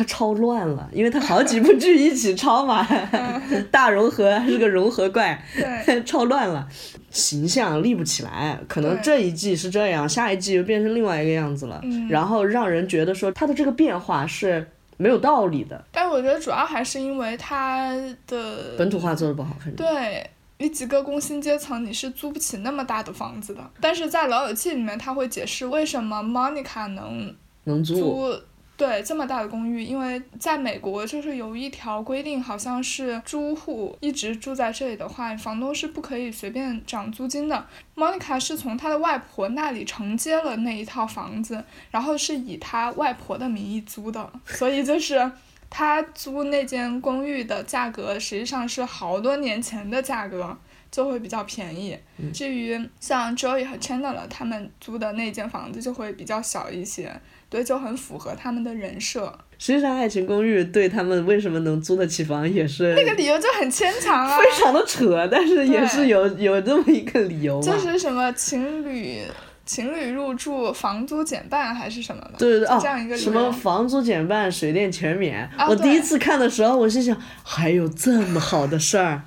[0.00, 2.86] 它超乱了，因为它好几部剧一起抄嘛，
[3.70, 5.38] 大融合还是个融合怪，
[5.84, 6.66] 对超乱了，
[7.10, 8.58] 形象立不起来。
[8.66, 17.94] 可能这一季是这样，下一季又变成另外一个样子了，嗯然后让人觉得说它的这个变化是没有道理的，但我觉得主要还是因为它
[18.26, 19.54] 的本土化做的不好。
[19.76, 20.26] 对。
[20.62, 23.70] 你几个工薪阶层，你是租不起那么大的房子的。
[23.80, 27.34] 但是在《老友记》里面，他会解释为什么 Monica 能
[27.64, 28.34] 能，租
[28.80, 37.66] 对这么大的公寓，因为在美国就是有一条规定，好像是租户一直住在这里的话，房东是不可以随便涨租金的。
[37.94, 45.30] Monica 是从她的外婆那里承接了那一套房子，然后是以她外婆的名义租的，所以就是。
[45.72, 50.58] 她租那间公寓的价格实际上是好多年前的价格，
[50.90, 51.96] 就会比较便宜。
[52.34, 57.14] 至于像 Joey 和 Chandler 他们租的那间房子就会比较小一些，
[57.50, 59.36] 对，就很符合他们的人设。
[59.58, 67.60] 实际上《爱情公寓》对他们为什么能租得起房也是那个理由就很牵强啊，非常的扯，但是也是有有这么一个理由。
[67.60, 69.22] 就是什么情侣
[69.66, 75.44] 情侣入住房租减半还是什么的，对对对，这样一个哦，什么房租减半，水电全免。
[75.58, 79.22] 啊我第一次看的时候，我心想，还有这么好的事儿，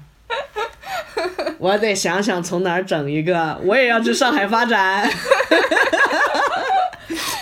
[1.59, 5.07] 我得想想从哪儿整一个，我也要去上海发展。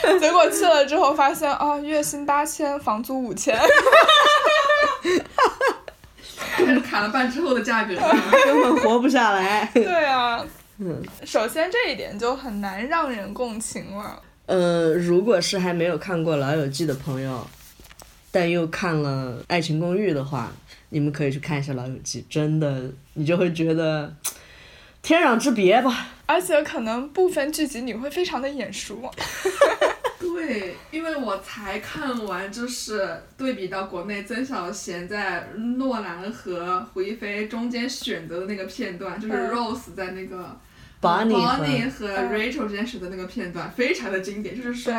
[0.20, 3.58] 结果去了之后发现啊，月薪八千，房租五千。
[6.58, 7.96] 这是砍了半之后的价格。
[8.46, 9.70] 根本活不下来。
[9.74, 10.46] 对啊，
[10.80, 14.22] 嗯首先这一点就很难让人共情了。
[14.48, 17.48] 呃，如果是还没有看过《老友记》的朋友，
[18.32, 20.52] 但又看了《爱情公寓》的话，
[20.90, 24.14] 你们可以去看一下《老友记》，真的，你就会觉得
[25.02, 26.08] 天壤之别吧。
[26.26, 29.10] 而且可能部分剧集你会非常的眼熟，
[30.42, 39.52] 对，因为我才看完，就是对比到国内曾小贤在诺兰和胡一菲中间选择的那个片段，就是嗯。
[39.52, 40.60] Rose 在那个
[41.02, 44.94] Bonnie 和 Rachel 之间选择那个片段，非常的经典，就是说，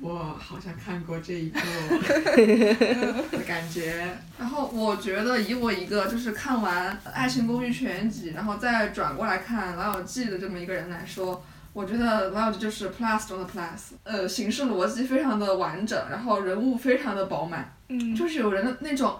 [0.00, 1.58] 我好像看过这一部
[3.36, 4.16] 的感觉。
[4.38, 11.44] 然后我觉得以我一个就是看完《爱情公寓》全集，然后再转过来看《老友记》的这么一个人来说，
[11.76, 19.14] 我觉得《老友记》就是 Plus 中的 Plus，呃，形式逻辑非常的完整，然后人物非常的饱满，嗯，就是有人的那种。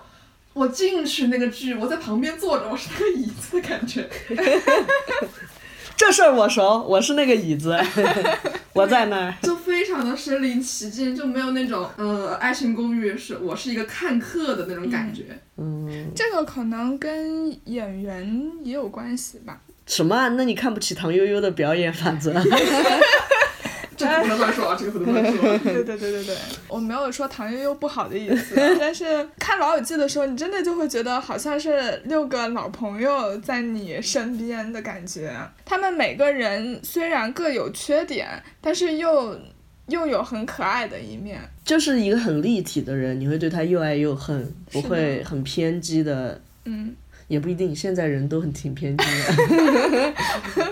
[0.54, 4.08] 我进去那个剧，我在旁边坐着，我是那个椅子的感觉。
[5.98, 7.78] 这事儿我熟，我是那个椅子，
[8.72, 9.34] 我在那儿。
[9.42, 15.38] 就非常的身临其境，就没有那种呃《爱情公寓》是我是一个看客的那种感觉。
[15.58, 19.60] 嗯，这个可能跟演员也有关系吧。
[19.86, 20.28] 什么啊？
[20.30, 22.32] 那你看不起唐悠悠的表演法则？
[23.96, 25.58] 这个不能乱说啊，这个不能乱说。
[25.58, 26.36] 对对对对对，
[26.68, 35.34] 我没有说唐悠悠不好的意思， 但是看《老友记》的时候，你真的就会觉得好像是六个老朋友在你身边的感觉。
[35.64, 38.28] 他们每个人虽然各有缺点，
[38.60, 39.40] 但是又
[39.86, 41.40] 又有很可爱的一面。
[41.64, 46.38] 就是一个很立体的人，你会对他又爱又恨，不会很偏激的。
[46.66, 46.94] 嗯，
[47.28, 49.04] 也不一定，现在人都很挺偏激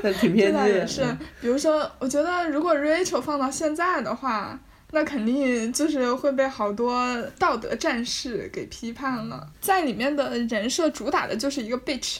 [0.03, 0.53] 的， 挺偏激的。
[0.53, 1.03] 这倒也是。
[1.41, 4.59] 比如说，我觉得如果 Rachel 放到现在的话，
[4.93, 9.45] 那肯定就是会被好多道德战士给批判了。
[9.61, 12.19] 在里面的人设主打的就是一个 bitch。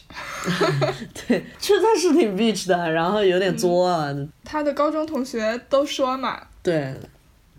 [1.29, 4.13] 对，确实他是挺 bitch 的，然后有点作啊。
[4.43, 6.93] 他的高中同学都说嘛，对，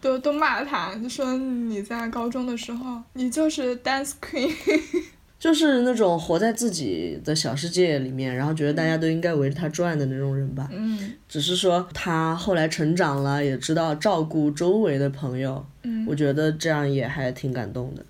[0.02, 4.52] 都都骂他，就说你在高中的时候，你就是 dance queen。
[5.46, 10.68] 就是那种活在自己的小世界里面，然后觉得大家都应该围着他转的那种人吧。
[10.72, 18.04] 嗯只是说他后来成长了，也知道照顾周围的朋友，嗯我觉得这样也还挺感动的。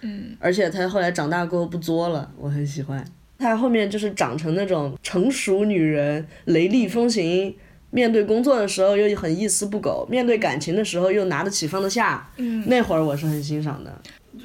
[0.00, 3.04] 嗯，而且他后来长大过后不作了，我很喜欢。
[3.38, 7.54] 她后面就是长成那种成熟女人，雷厉风行，
[7.90, 12.30] 面对工作的时候又很一丝不苟，面对感情的时候又拿得起放得下。
[12.38, 13.92] 嗯，那会儿我是很欣赏的。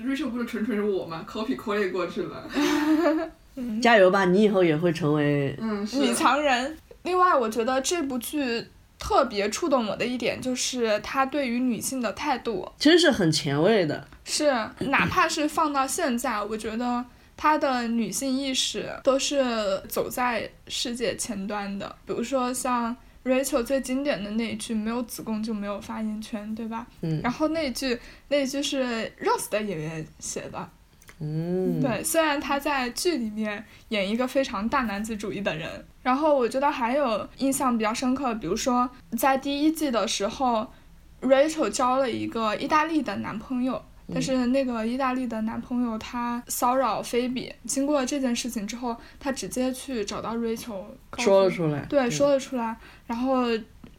[0.02, 2.50] Rachel 不是纯纯是我吗？copy copy 过去了。
[3.82, 6.76] 加油吧，你以后也会成为嗯，女强人。
[7.04, 8.66] 另外，我觉得这部剧
[8.98, 14.08] 特别触动我的一点就是他对于女性的态度，其实是很前卫的。
[14.26, 17.04] 是哪怕是放到现在，我觉得
[17.36, 19.44] 他的女性意识都是
[19.88, 21.94] 走在世界前端的。
[22.08, 26.86] 比如说像 Rachel 最经典的那一句“没有子宫就没有发言权”，对吧？
[27.02, 27.98] 嗯然后那一句
[28.28, 28.84] 那一句是
[29.22, 30.70] Rose 的演员写的，
[31.20, 40.68] 嗯，对，虽然他在剧里面演一个非常大男子主义的人，然后我觉得还有印象比较深刻，比如说在第一季的时候
[41.22, 43.82] ，Rachel 交了一个意大利的男朋友。
[44.12, 50.84] 但是那个意大利的男朋友他骚扰菲比，经过这件事情之后，他直接去找到 Rachel，
[51.18, 51.86] 说了出来。
[51.86, 52.76] 对，说了出来。
[53.08, 53.46] 然后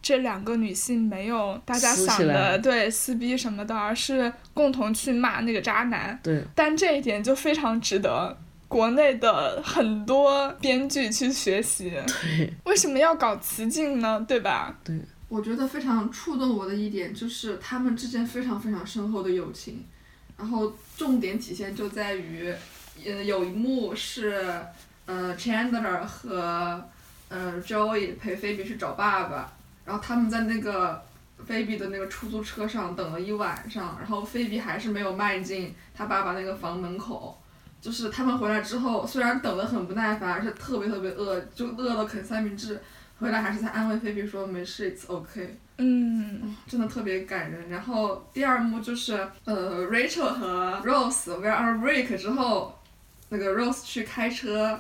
[0.03, 6.19] 这两个女性没有大家想的对撕逼什么的，而是共同去骂那个渣男。
[6.23, 8.37] 对，但这一点就非常值得
[8.69, 11.91] 国内的很多编剧去学习。
[11.91, 14.23] 对，为什么要搞雌竞呢？
[14.29, 14.77] 对吧？
[14.85, 15.01] 对
[15.31, 19.83] 我觉得非常触动我的一点就是他们之间非常非常深厚的友情，
[20.37, 22.53] 然后重点体现就在于，
[23.05, 24.43] 呃，有一幕是，
[25.07, 26.85] 呃，Chandler 和
[27.29, 29.53] 呃 Joey 陪菲比去找爸爸，
[29.85, 31.03] 然后他们在那个
[31.47, 37.39] 菲比的那个出租车上等了一晚上，然后菲比还是没有迈进他爸爸那个房门口。
[37.81, 42.81] 就是他们回来之后，虽然等得很不耐烦，而且特别特别饿，就饿了啃三明治，
[43.25, 45.57] 回来还是在安慰菲比说没事，it's OK。
[45.79, 47.71] 嗯真的特别感人。
[47.71, 52.79] 然后第二幕就是呃，Rachel 和 Rose were on a break 之后，
[53.31, 54.79] 那个 Rose 去开车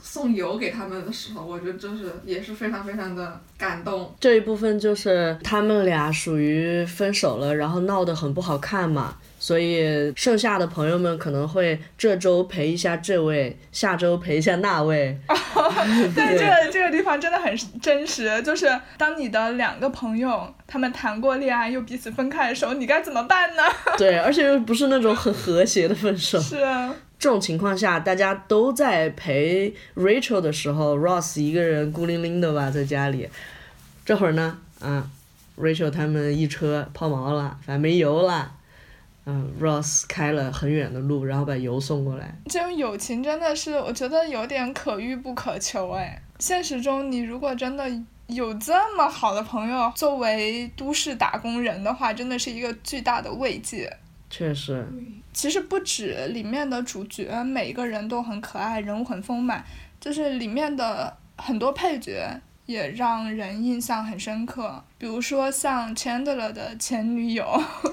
[0.00, 4.12] 送油给他们的时候，我觉得就是也是非常非常的感动。
[4.18, 15.18] 这一部分就是他们俩属于分手了，然后闹得很不好看嘛，所以剩下的朋友们可能会这周陪一下这位，下周陪一下那位。
[16.14, 23.62] 对， 这个这个地方真的很真实，就是当你的两个朋友他们谈过恋爱又彼此分开的时候，你该怎么办呢？
[23.98, 26.40] 对，而且又不是那种很和谐的分手。
[26.40, 33.28] 是啊，这种情况下，大家都在陪 Rachel 的时候，Ross 一个人孤零零的吧，在家里。
[34.06, 35.10] 这会儿呢，啊
[35.58, 38.52] ，Rachel 他们一车抛锚了，反正没油了。
[39.24, 42.34] 嗯，Ross 开了很远的路，然后把油送过来。
[42.46, 46.20] 这种友情真的是我觉得有点可遇不可求哎。
[46.38, 47.88] 现实中，你如果真的
[48.26, 53.96] 有这么好的朋友，作为都市打工人的话，真的是一个巨大的慰藉。
[54.28, 54.84] 确实，
[55.32, 59.64] 其实不止里面的主角，每个人都很可爱，人物很丰满，
[60.00, 64.82] 就是里面的很多配角也让人印象很深刻。
[64.98, 67.44] 比如说像 Chandler 的前女友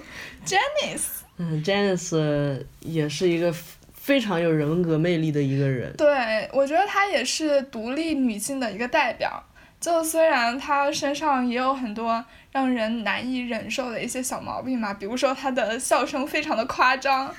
[0.45, 3.53] Janice，嗯，Janice 也是一个
[3.93, 5.93] 非常有人格魅力的一个人。
[5.97, 9.43] 对我觉得她也是独立女性的一个代表。
[9.80, 17.34] 就虽然她身上也有很多让人难以忍受的一些小毛病嘛，比如说她的笑声非常的夸张，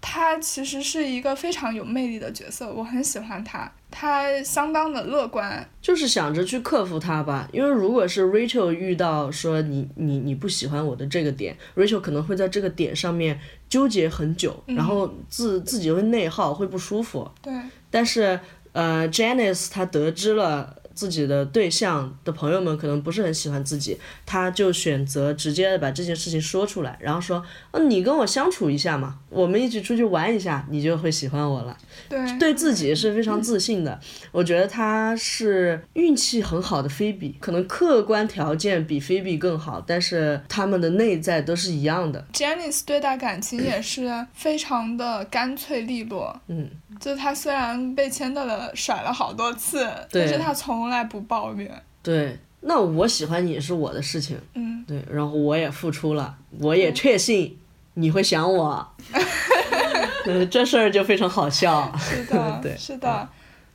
[0.00, 13.38] 她其实是一个非常有魅力的角色，我很喜欢他，他相当的乐观，就是想着去克服他吧，因为如果是 Rachel 遇到说你你你不喜欢我的这个点，Rachel 可能会在这个点上面
[13.68, 17.30] 纠结很久，然后自自己会内耗，会不舒服。
[17.40, 17.52] 对，
[17.90, 18.38] 但是
[18.72, 31.76] 呃，Janice 她得知了自己的对象的朋友们可能不是很喜欢自己，他就选择直接的把这件事情说出来，然后说，嗯、你跟我相处一下嘛，我们一起出去玩一下，你就会喜欢我了。
[32.08, 33.98] 对，对自己是非常自信的。
[34.30, 42.24] 我觉得他是运气很好的菲比，可能客观条件比菲比更好，但是他们的内在都是一样的。
[42.32, 46.40] Janice 对待感情也是非常的干脆利落。
[46.48, 46.68] 嗯，
[47.00, 51.82] 就他虽然被签到了甩了好多次，但是他从来不抱怨。
[52.02, 52.38] 对。
[52.64, 57.58] 那我喜欢你是我的事情，嗯，对，然后我也付出了，我也确信
[57.94, 58.88] 你会想我，
[60.26, 61.92] 嗯，这事儿就非常好笑。
[61.98, 63.28] 是的，对是的。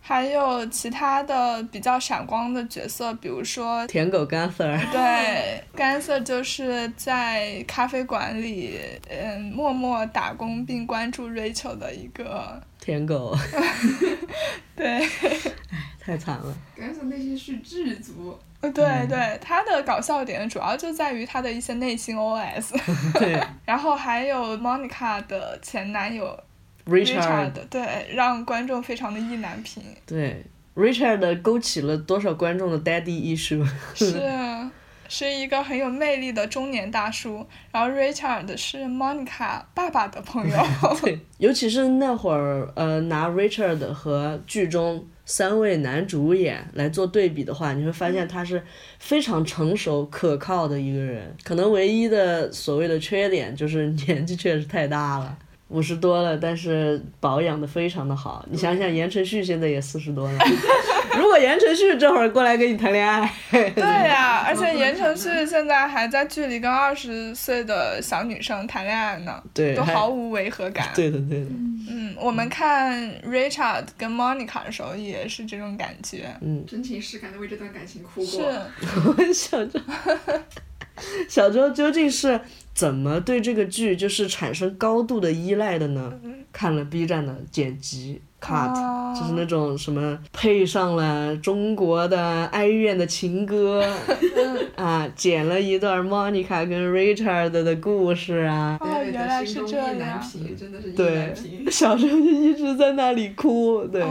[0.07, 8.79] 还有其他的比较闪光的角色，比如说，舔狗干 Sir，对，干涩就是在咖啡馆里，
[9.09, 13.37] 嗯，默默打工并关注 Rachel 的一个， 舔狗，
[14.77, 15.05] 对，
[15.99, 16.55] 太惨了。
[16.77, 18.71] 感觉内心是剧足，对
[19.09, 22.71] 对，他的搞笑点主要就在于他的一些内心 OS。
[23.19, 26.39] 对，然后还有 Monica 的前男友
[26.87, 29.83] Richard，对，让观众非常的意难平。
[30.05, 33.67] 对，Richard 勾起了多少观众的 daddy issue？
[33.93, 34.21] 是，
[35.09, 37.45] 是一个很有魅力的中年大叔。
[37.71, 40.57] 然后 Richard 是 Monica 爸爸的朋友。
[41.03, 48.63] 对，尤其是那会儿，呃，拿 Richard 和剧中三位男主演来做对比的话，你会发现他是
[48.99, 51.35] 非常成熟可靠的一个人。
[51.43, 55.37] 可能唯一的所谓的缺点就是年纪确实太大了。
[55.69, 58.45] 五十多了，但是保养的非常的好。
[58.49, 60.39] 你想想，言承旭现在也四十多了。
[61.17, 70.89] 如果言承旭这会儿过来跟你谈恋爱， 对呀， 而且言承旭现在还在剧里跟二十岁的小女生谈恋爱呢，对，都毫无违和感。
[70.95, 71.47] 对的，对的。
[71.89, 76.35] 嗯，我们看 Richard 跟 Monica 的时候也是这种感觉。
[76.41, 79.23] 嗯，真情实感的为这段感情哭过。
[79.25, 79.79] 是，小周，
[81.27, 82.39] 小周究竟是？
[82.73, 86.13] 怎么对这个剧就是产生高度的依赖的呢？
[86.53, 93.83] 看了 B 站的剪辑 cut，就是那种什么配上了中国的哀怨的情歌，
[94.77, 98.77] 啊，剪了一段 Monica 跟 Richard 的故事啊。
[98.79, 100.21] 哦，原来是这样。
[100.95, 101.33] 对，
[101.71, 104.05] 小时候就一直在那里哭，对，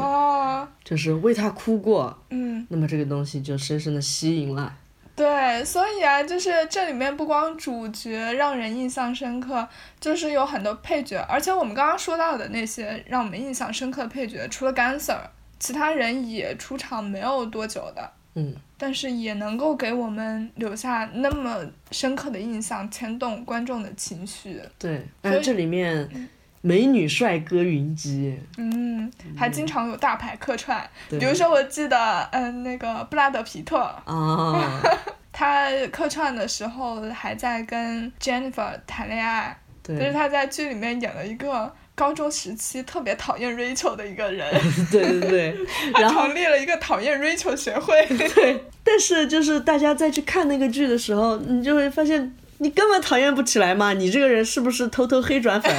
[0.83, 2.19] 就是为他哭过。
[2.31, 2.67] 嗯。
[2.69, 4.75] 那么这个东西就深深的吸引了。
[5.17, 9.67] 对，所以啊，就是这里面不光主角让人印象深刻，
[9.99, 15.19] 就是有很多配角，而且我们刚刚说到的那些让我们印象深刻的配角，除了甘 Sir，
[15.59, 24.61] 其他人也出场没有多久的，嗯，但是也能够给我们留下那么深刻的印象，牵动观众的情绪。
[24.79, 26.29] 对，哎，这里面。
[26.67, 34.83] 美女帅哥云集，嗯，还经常有大牌客串，比如说我记得，嗯，那个布拉德皮特，啊，
[35.33, 44.53] 他客串的时候还在跟 Jennifer 谈恋爱，但是他在剧里面演了一个高中时期特别讨厌 Rachel 的一个人，
[44.91, 45.57] 对 对对，
[46.01, 48.05] 然后成立了一个讨厌 Rachel 学会，
[48.35, 55.73] 对，但是就是大家再去看那个剧的时候，你就会发现你根本讨厌不起来嘛，你这个人是不是偷偷黑转粉？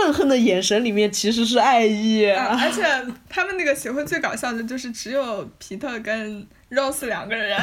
[0.00, 2.82] 愤恨的眼神里面其实是爱意，而且
[3.28, 7.60] 他们那个协会最搞笑的就是只有皮特跟 Rose 两个人，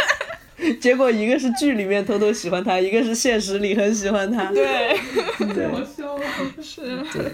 [0.80, 4.46] 结果一个是剧里面偷偷喜欢他，一个是现实里很喜欢他。
[4.46, 4.98] 对，
[5.54, 6.22] 对，好笑啊！
[6.62, 6.80] 是。
[7.12, 7.32] 对，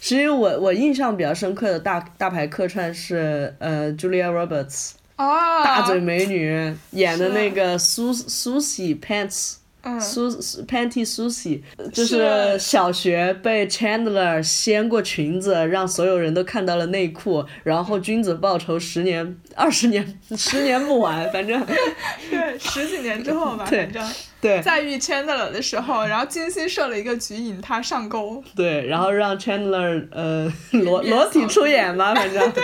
[0.00, 9.56] 其实我我印象比较深刻的大大牌客串是呃 Julia Roberts，大嘴美女演的那个 Sus Susie Pants。
[10.00, 10.30] 苏
[10.66, 11.60] Panty Susie
[11.92, 21.64] 就是小学被 Chandler 掀过裙子，让所有人都看到了内裤，然后君子报仇十年、二十年、十年不晚，反正
[22.30, 24.04] 对十几年之后吧，反正
[24.40, 24.60] 对。
[24.62, 32.62] 在遇 Chandler 的时候，然后精心设了一个局引他上钩，对，然后让 Chandler 呃裸裸体出演吧，反正 对，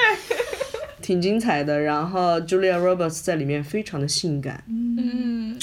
[1.01, 1.81] 挺精彩的。
[1.81, 5.59] 然后 Julia Roberts 在里面非常的性感，嗯。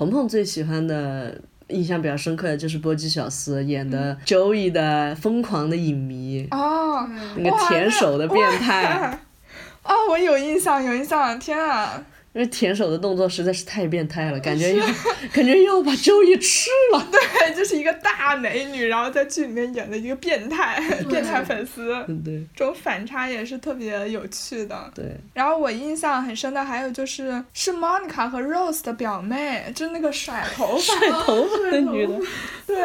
[0.00, 1.38] 鹏鹏最喜欢的、
[1.68, 9.20] 印象比较深刻的就是波姬小斯演的 Joey 的疯狂的影迷，哦，那个舔手的变态，
[9.84, 12.02] 哦，我有印象，有印象，天啊！
[12.32, 14.86] 因为舔手的动作实在是太变态了，感觉要
[15.32, 17.04] 感觉要把周易吃了。
[17.10, 21.88] 对，就是一个大美女，然后在剧里面演的一个变态变态粉丝。
[22.24, 22.46] 对。
[22.54, 24.90] 这种反差也是特别有趣的。
[24.94, 25.04] 对。
[25.34, 32.16] 然后我印象很深的还有就是是 Monica 和 Rose 的表妹，就是那个甩头发甩头发的女的。
[32.64, 32.76] 对。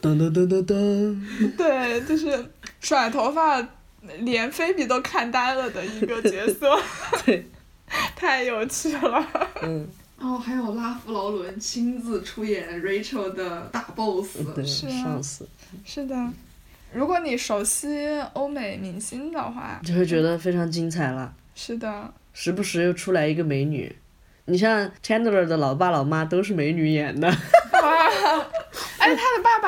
[0.00, 1.56] 噔噔噔噔噔。
[1.56, 2.46] 对，就是
[2.80, 3.60] 甩头发，
[4.20, 6.80] 连菲比都看呆了的一个角色。
[7.26, 7.44] 对。
[8.16, 9.26] 太有趣了。
[9.62, 9.88] 嗯。
[10.18, 14.36] 哦，还有拉夫劳伦亲自出演 Rachel 的大 boss，
[14.66, 15.48] 是上司。
[15.82, 16.14] 是的，
[16.92, 21.34] 如果你熟悉欧美明星的话，就会觉得非常精彩了。
[21.54, 22.12] 是的。
[22.34, 23.96] 时不时又出来一个美女，
[24.44, 27.34] 你像 Chandler 的老爸老妈都是美女演的。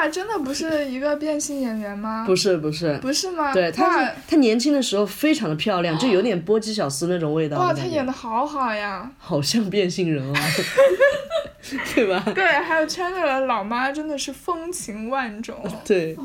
[0.09, 2.25] 真的不是一个变性演员吗？
[2.27, 2.99] 不是不是。
[3.03, 3.53] 不是吗？
[3.53, 7.59] 对，他是他年轻的时候非常的漂亮，就有点波姬小丝那种味道。
[7.59, 9.11] 哇，他演的好好呀！
[9.19, 10.41] 好像变性人啊，
[11.95, 12.23] 对吧？
[12.35, 15.57] 对，还有 Chandler 的老妈真的是风情万种。
[15.85, 16.17] 对。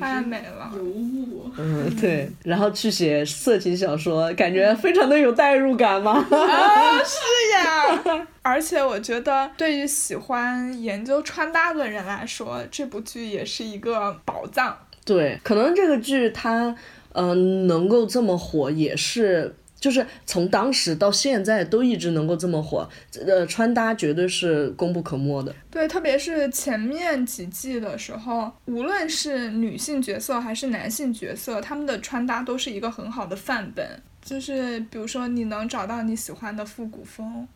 [0.00, 0.70] 太美了。
[0.74, 1.35] 尤物。
[1.58, 2.30] 嗯，对。
[2.44, 6.12] 然后去写色情小说，感觉非常的有代入感嘛？
[6.30, 7.18] 啊，是
[7.54, 8.26] 呀。
[8.42, 14.76] 而且我觉得，对于喜欢研究穿搭的人来说，这部剧也是一个宝藏。
[15.04, 16.74] 对，可能这个剧它，
[17.12, 22.88] 嗯，能够这么火，也是就是从当时到现在都一直能够这么火，
[23.26, 25.54] 呃，穿搭绝对是功不可没的。
[25.70, 33.86] 对，特别是前面几季的时候，无论是女性角色还是男性角色，他们的穿搭都是一个很好的范本。
[34.24, 37.46] 就是比如说，你能找到你喜欢的复古风，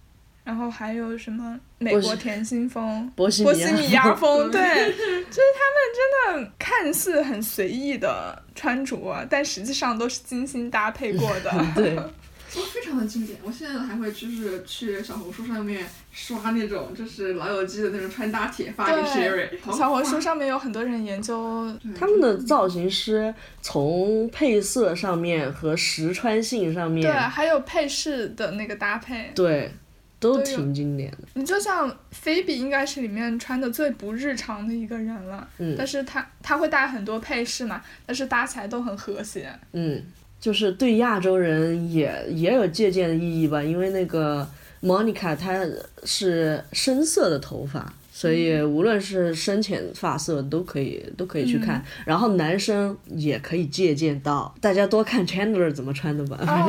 [0.44, 11.50] 然后还有什么美国甜心风、 波西波西米亚风，对对，就是他们真的看似很随意的穿着，但实际上都是精心搭配过的。
[11.76, 13.38] 对，都非常的经典。
[13.44, 19.48] 我现在还会就是去小红书上面刷那种就是老友记的那种穿搭帖发给 Sherry。
[19.76, 23.32] 小红书上面有很多人研究，他们的造型师
[23.62, 29.72] 从配色上面和实穿性上面，对，还有配饰的那个搭配，对，
[30.20, 31.18] 都挺经典的。
[31.34, 39.50] 你就像菲比应该是里面穿的最不日常的一个人了，嗯但是她她会带很多配饰嘛，但是搭起来都很和谐。
[39.72, 40.00] 嗯，
[40.38, 44.46] 就是对亚洲人也也有借鉴的意义吧，因为那个
[44.82, 45.66] Monica 她
[46.04, 51.82] 是深色的头发，所以无论是深浅发色都可以都可以去看。
[52.04, 56.66] 然后男生也可以借鉴到，大家多看 Chandler 怎么穿的吧，哦，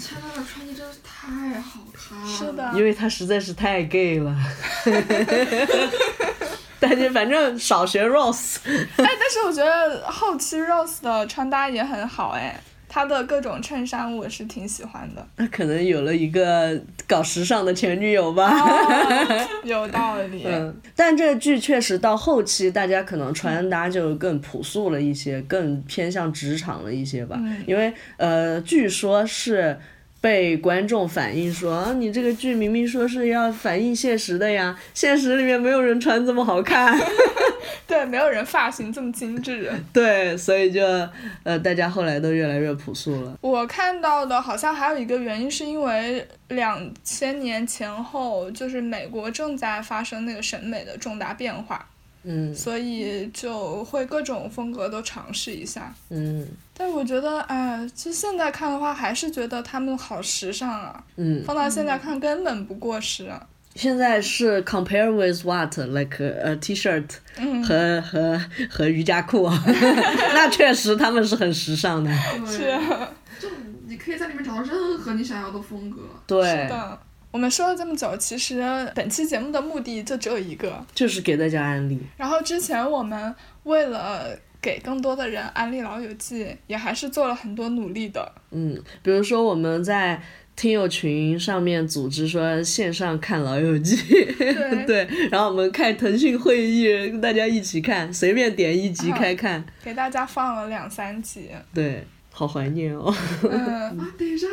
[0.00, 0.61] 千娜的穿。
[2.32, 4.34] 是的因为他实在是太 gay 了。
[6.80, 12.58] 但是反正少学 Rose，哎，但是我觉得后期 Rose 的穿搭也很好哎，
[12.88, 15.24] 她的各种衬衫我是挺喜欢的。
[15.36, 16.76] 那可能有了一个
[17.06, 18.50] 搞时尚的前女友吧。
[18.50, 20.42] 哦， 有道理。
[20.44, 27.36] 嗯，但这剧确实到后期，大家可能穿搭就更朴素了一些，更偏向职场了一些吧。
[27.38, 29.78] 嗯因为呃，据说是
[30.22, 36.96] 被观众反映说啊，你这个剧明明说是要反映现实的呀，现实里面没有人穿这么好看。
[37.88, 39.70] 对，没有人发型这么精致。
[39.92, 40.80] 对，所以就
[41.42, 43.36] 呃，大家后来都越来越朴素了。
[43.40, 51.84] 我看到的好像还有一个原因，是因为两千年前后，就是美国正在发生那个审美的重大变化，
[52.24, 55.92] 嗯所以就会各种风格都尝试一下。
[56.10, 63.46] 嗯但我觉得，哎，其实现在看的话，还是觉得他们好时尚啊，嗯，放到现在看根本不过时啊。
[63.74, 67.06] 现在是 compare with what like a T-shirt
[67.38, 69.48] 嗯，和和和瑜伽裤，
[70.34, 72.10] 那确实他们是很时尚的。
[72.44, 72.80] 对是
[73.40, 73.48] 就
[73.86, 76.02] 你可以在里面找到任何你想要的风格。
[76.26, 76.98] 对，是的。
[77.32, 78.62] 我们说了这么久，其实
[78.94, 80.84] 本期节目的目的就只有一个。
[80.94, 81.98] 就是给大家安利。
[82.16, 88.30] 然后之前我们为了给更多的人安利《老友记》，也还是做了很多努力的。
[88.50, 90.22] 嗯，比如说我们在
[90.54, 93.96] 听友群上面组织说线上看《老友记》
[94.38, 99.64] 对 对，然后我们开腾讯会议，大家一起看，随便点一集啊开看。
[99.82, 101.48] 给大家放了两三集。
[101.72, 103.12] 对，好怀念哦。
[103.50, 103.58] 嗯，
[103.98, 104.46] 啊，等一下，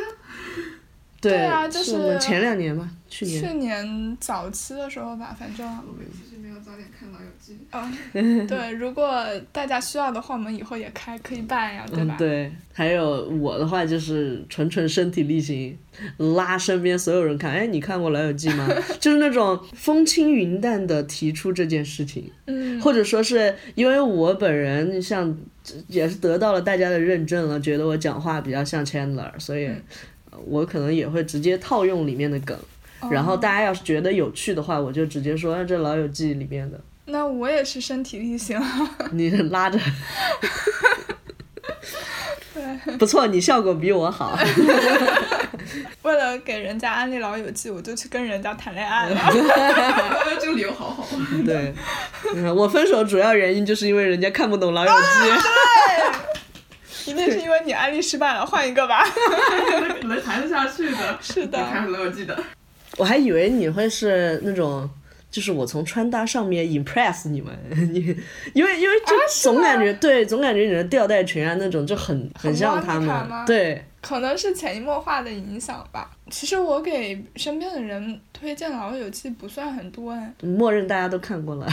[1.20, 3.42] 对啊就是我们前两年吧，去年。
[3.42, 7.58] 去年早期的时候吧，反正，我们其实没有早点看《老友记》。
[7.76, 7.92] 啊，
[8.48, 12.16] 对， 如果大家需要的话，我们以后也开，可以办呀，对吧？
[12.16, 15.76] 嗯，对，还有我的话就是纯纯身体力行，
[16.16, 17.52] 拉身边所有人看。
[17.52, 18.66] 哎，你看过《老友记》吗？
[18.98, 25.36] 就是那种风轻云淡的提出这件事情，嗯，或者说是因为我本人像
[25.88, 29.70] 也是得到了大家的认证了，觉得我讲话比较像 Chandler，所以
[30.46, 32.56] 我可能也会直接套用里面的梗。
[33.10, 38.60] 然后哦大家要是觉得有趣的话，我就直接说，啊这《老友记》里面的，那我也是身体力行。
[39.12, 39.78] 你拉着。
[42.98, 44.38] 不错，你效果比我好。
[46.02, 49.16] 为了给人家安利《老友记》，我就去跟人家谈恋爱了。
[50.40, 51.06] 这个理由好好。
[51.44, 51.72] 对，
[52.34, 54.96] 嗯我分手主要原因就是因为人家看不懂《老友记》
[57.06, 59.04] 一定是因为你安利失败了，换一个吧。
[60.00, 61.18] 能能谈得下去的。
[61.20, 62.36] 是的你看《老友记》的。
[62.96, 64.88] 我还以为你会是那种，
[65.30, 67.56] 就是我从穿搭上面 impress 你们，
[67.92, 68.00] 你
[68.52, 76.10] 因为因为就总感觉、对，总感觉你的吊带裙啊那种就很很像他们，对，可能是潜移默化的影响吧。
[76.30, 81.66] 其实我给身边的人推荐《老友记》不算很多哎，默认大家都看过了，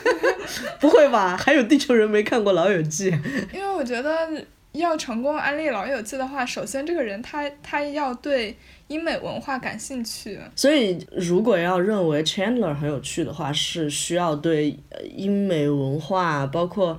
[0.80, 1.36] 不会吧？
[1.36, 3.10] 还有地球人没看过《老友记》？
[3.52, 4.28] 因为我觉得
[4.72, 8.56] 要成功安利《老友记》的话，首先这个人他他要对
[8.88, 10.38] 英美文化感兴趣。
[10.56, 16.98] 所以如果要认为 Chandler 很有趣的话，是需要对呃英美文化包括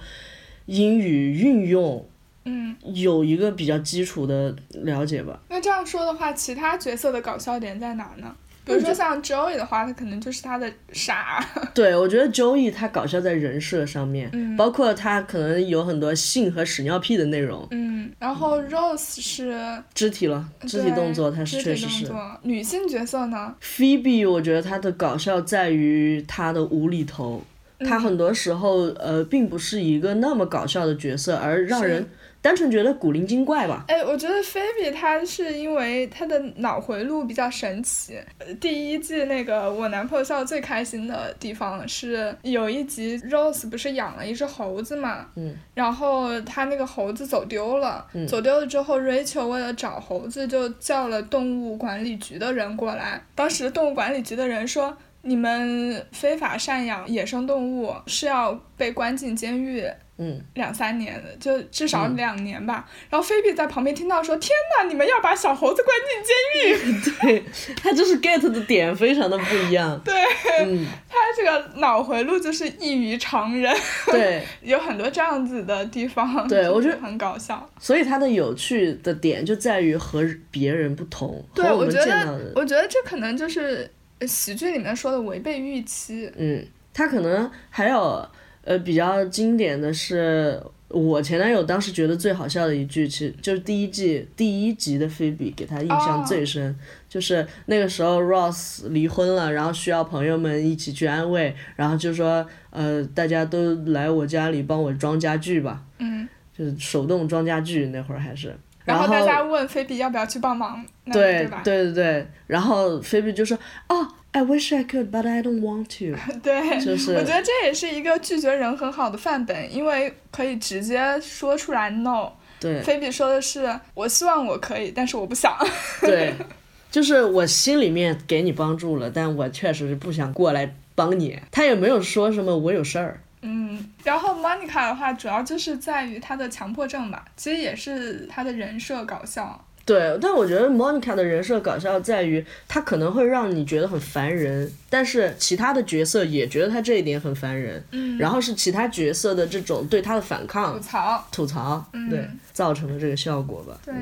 [0.66, 2.08] 英语运用
[2.46, 5.40] 嗯，有一个比较基础的了解吧。
[5.50, 8.36] 那这样说的话，其他角色的搞笑点在哪呢？
[8.66, 11.46] 比如说像 Joey 的话，他可能就是他的傻。
[11.74, 19.56] 对，我觉得 Joey 他搞笑在人设上面，嗯包括他可能有很多性和屎尿屁的内容，嗯，然后 Rose 是
[19.94, 22.08] 肢体了，肢体动作他是确实是。
[22.42, 27.44] 女性角色呢？Phoebe，我觉得她的搞笑在于她的无厘头，
[27.80, 32.08] 嗯很多时候呃并不是一个那么搞笑的角色，而让人
[32.46, 33.86] 单纯觉得古灵精怪吧。
[33.88, 38.20] 哎，我觉得菲比她是因为她的脑回路比较神奇。
[38.38, 53.20] 呃第一季那个我男朋友笑得最开心的地方是有一集 Rose 不是养了一只猴子嘛，嗯，然后他那个猴子走丢了，嗯走丢了之后，Rachel 为了找猴子就叫了动物管理局的人过来。
[53.34, 54.96] 当时动物管理局的人说。
[55.26, 59.84] 你们非法赡养野生动物是要被关进监狱
[60.18, 62.88] 嗯，两三年的，就至少嗯两年吧。
[63.10, 67.02] 然后菲比在旁边听到说：“天哪，你们要把小猴子关进监狱
[67.44, 67.44] 对，
[67.76, 70.00] 他就是 get 的点非常的不一样。
[70.06, 70.14] 对
[70.62, 77.70] 嗯，！”他这个脑回路就是异于常人，对， 有很多这样子的地方，对我觉得很搞笑。
[77.78, 83.86] 所以他的有趣的点就在于和别人不同，对，和我觉得我觉得这可能就是呃
[84.22, 86.32] 喜剧里面说的违背预期。
[86.38, 88.28] 嗯，他可能还有
[88.64, 90.62] 呃比较经典的是。
[90.88, 96.74] 我前男友当时觉得最好笑的一句，其实就是第一季第一集的菲比给他印象最深
[97.10, 108.56] 就是那个时候 Ross 离婚了，然后需要朋友们一起去安慰，然后就说呃大家都来我家里帮我装家具吧，嗯，就是手动装家具那会儿还是，
[108.86, 111.62] 然后后大家问菲比要不要去帮忙，对吧？
[111.64, 113.58] 对对对，然后菲比就说
[113.90, 122.32] 哦 I wish I could but I don't want to， 对，就是我觉得这也是一个拒绝人很好的范本，因为可以直接说出来 no。
[122.58, 125.54] 对菲比说的是：“我希望我可以，但是我不想。
[126.02, 126.34] 对，
[126.90, 131.38] 就是我心里面给你帮助了，但我确实是不想过来帮你。
[131.52, 139.64] 他也没有说什么我有事儿，”嗯，然后 Monica 的话，主要就是在于她的强迫症吧，其实也是她的人设搞笑。
[139.86, 151.28] 对，但我觉得 Monica 的人设搞笑在于，她可能会让你觉得很烦人，但是其他的角色也觉得她这一点很烦人，嗯，然后是其他角色的这种对她的反抗吐抗、槽。
[151.32, 153.78] 吐槽，嗯对，造成了这个效果吧。
[153.86, 153.94] 对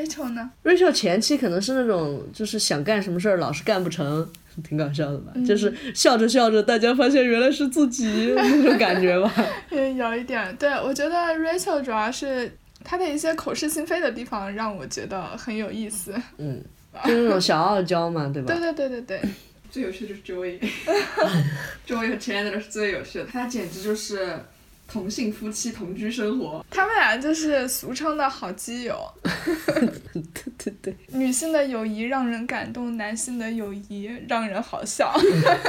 [0.00, 4.30] ，Rachel 呢？Rachel 前期可能是那种就是想干什么事儿老是干不成，
[4.66, 5.32] 挺搞笑的吧？
[5.46, 9.32] 就是笑着笑着，大家发现原来是自己 那种感觉吧。
[9.70, 10.54] 嗯，有一点。
[10.56, 12.50] 对，我觉得 Rachel 主要是
[12.82, 16.14] 她的一些口是心非的地方让我觉得很有意思。
[16.38, 16.62] 嗯，
[17.04, 18.54] 就那种小傲娇嘛，对吧？
[18.54, 19.30] 对对对对对，
[19.70, 24.38] 最有趣的就是 Joey，Joey 和 Chandler 是最有趣的，他简直就是
[24.88, 26.64] 同性夫妻同居生活。
[26.70, 28.96] 他们俩就是俗称的好基友。
[29.74, 30.96] 对对对。
[31.12, 35.12] 女性的友谊让人感动，男性的友谊让人好笑。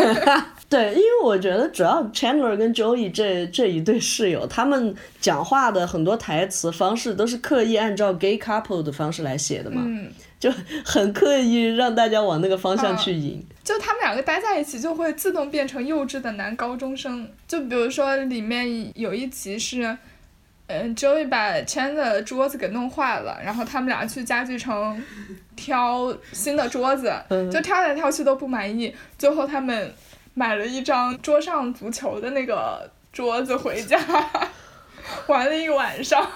[0.70, 10.52] 对，因为我觉得主要 Chandler 跟 Joey 这这一对室友，他们讲话的很多台词方式都是刻意按照 gay couple 的方式来写的嘛，嗯，就
[10.84, 13.46] 很刻意让大家往那个方向去引。
[13.64, 17.30] 就他们两个待在一起，就会自动变成幼稚的男高中生。
[17.48, 19.98] 就比如说里面有一集是。
[20.70, 25.02] 嗯，Joey 把 Chandler 的桌子给弄坏了，然后他们俩去家具城
[25.56, 29.94] 挑新的桌子，嗯就挑来挑去都不满意，最后他们
[30.34, 33.98] 买了一张桌上足球的那个桌子回家，
[35.28, 36.30] 玩了一晚上。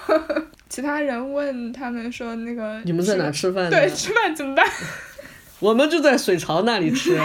[0.72, 3.68] 其他人问他们说那个你们在哪吃吃饭？
[3.68, 4.66] 对，吃饭怎么办？
[5.60, 7.20] 我们就在水槽那里吃。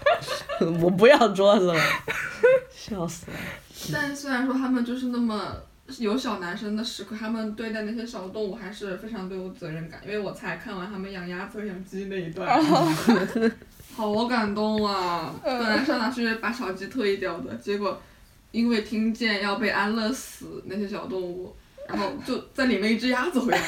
[0.80, 1.74] 我不要桌子了，
[2.74, 3.36] 笑死了。
[3.92, 5.54] 但虽然说他们就是那么
[5.98, 10.00] 有小男生的时刻，他们对待那些小动物还是非常的有责任感。
[10.02, 12.48] 因为我才看完他们养鸭子养鸡那一段，
[13.94, 15.34] 好感动啊！
[15.44, 18.00] 本来上哪去把小鸡退掉的，结果
[18.52, 21.54] 因为听见要被安乐死那些小动物，
[21.88, 23.60] 然后就在领了一只鸭子回来，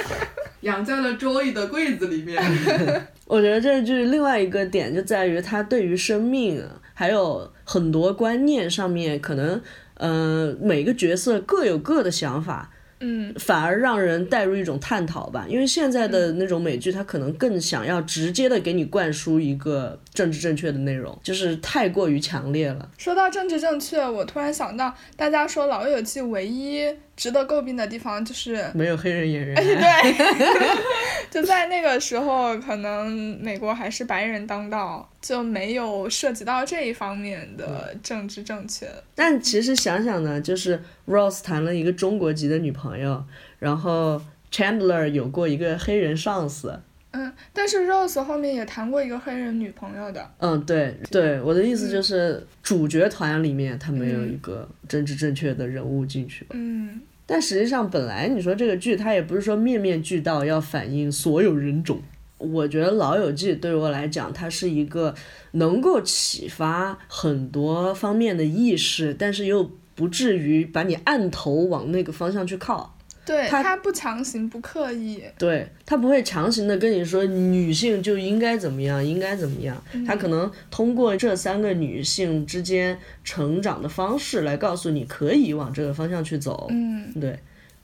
[0.62, 2.42] 养在了 Joey 的柜子里面。
[3.26, 6.64] 我觉得这就是另外一个点，就在于他对于生命
[6.94, 9.60] 还有很多观念上面，可能
[9.94, 15.44] 呃每个角色各有各的想法，嗯，反而让人带入一种探讨吧。
[15.46, 22.90] 因为现在的那种美剧，它可能更想要直接的给你灌输一个政治正确的内容，就是太过于强烈了。
[22.96, 26.88] 说到政治正确，我突然想到，大家说《老友记》唯一
[27.18, 30.76] 值得诟病的地方就是，没有黑人演员， 对，
[31.28, 38.86] 就在那个时候，可能美国还是白人当道，就没有涉及到这一方面的政治正确。
[39.16, 43.24] 但其实想想呢，就是 Ross 谈了一个中国籍的女朋友，
[43.58, 46.80] 然后 Chandler 有过一个黑人上司，
[47.10, 50.30] 嗯，但是 Rose 后面也谈过一个黑人女朋友的。
[50.38, 56.46] 嗯，对对，我的意思就是主角团里面他没有一个政治正确的人物进去。
[56.50, 57.00] 嗯
[57.30, 62.00] 但实际上，本来你说这个剧它也不是说面面俱到要反映所有人种。
[62.38, 65.14] 我觉得《老友记》对我来讲，它是一个
[65.52, 72.96] 能够启发很多方面的意识，但是又不至于把你按头往那个方向去靠。
[73.28, 75.22] 对，他他不强行，不刻意。
[75.38, 79.76] 对他不会强行的跟你说女性就应该怎么样，应该怎么样。
[80.06, 86.68] 他可能通过这三个女性之间成长的方式来告诉你，可以往这个方向去走。
[86.70, 87.38] 嗯，对，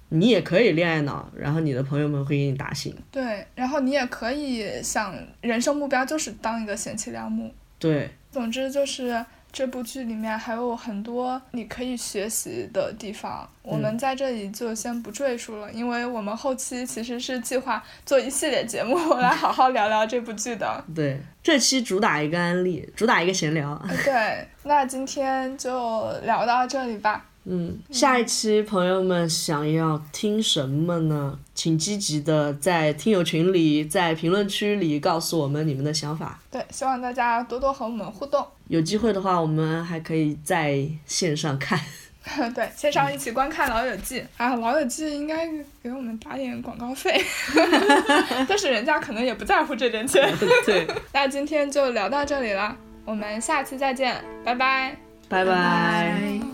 [0.09, 2.97] 你也可以恋爱脑，然后你的朋友们会给你打醒。
[3.11, 7.53] 对，然后你也可以想人生目标就是当一个贤妻良母。
[7.79, 9.23] 对，总之就是
[9.55, 20.83] 这部剧里面还有很多你可以学习的地方，我们在这里就先不赘述了，因为我们后期其实是计划做一系列节目 来好好聊聊这部剧的。
[20.93, 23.81] 对，这期主打一个案例，主打一个闲聊。
[23.89, 27.25] 呃对，那今天就聊到这里吧。
[27.47, 31.39] 嗯，下一期朋友们想要听什么呢？
[31.55, 36.41] 请积极的在听友群里、在评论区里告诉我们你们的想法。
[36.51, 38.47] 对，希望大家多多和我们互动。
[38.69, 41.79] 有机会的话，我们还可以在线上看。
[42.55, 45.47] 对，线上一起观看《老友记》啊，《老友记》应该
[45.83, 47.23] 给我们打点广告费，
[48.49, 50.35] 但是人家可能也不在乎这点钱。
[50.65, 52.75] 对，那今天就聊到这里了，
[53.05, 54.97] 我们下期再见，拜拜。
[55.29, 56.54] 拜拜。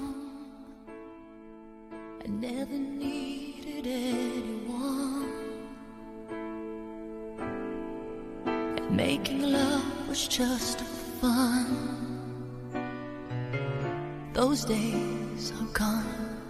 [2.41, 5.30] Never needed anyone.
[8.47, 10.80] And making love was just
[11.20, 11.66] fun.
[14.32, 16.41] Those days are gone.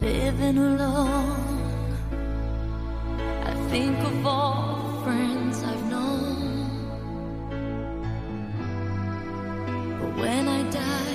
[0.00, 1.96] Living alone,
[3.44, 5.41] I think of all friends
[10.16, 10.62] when I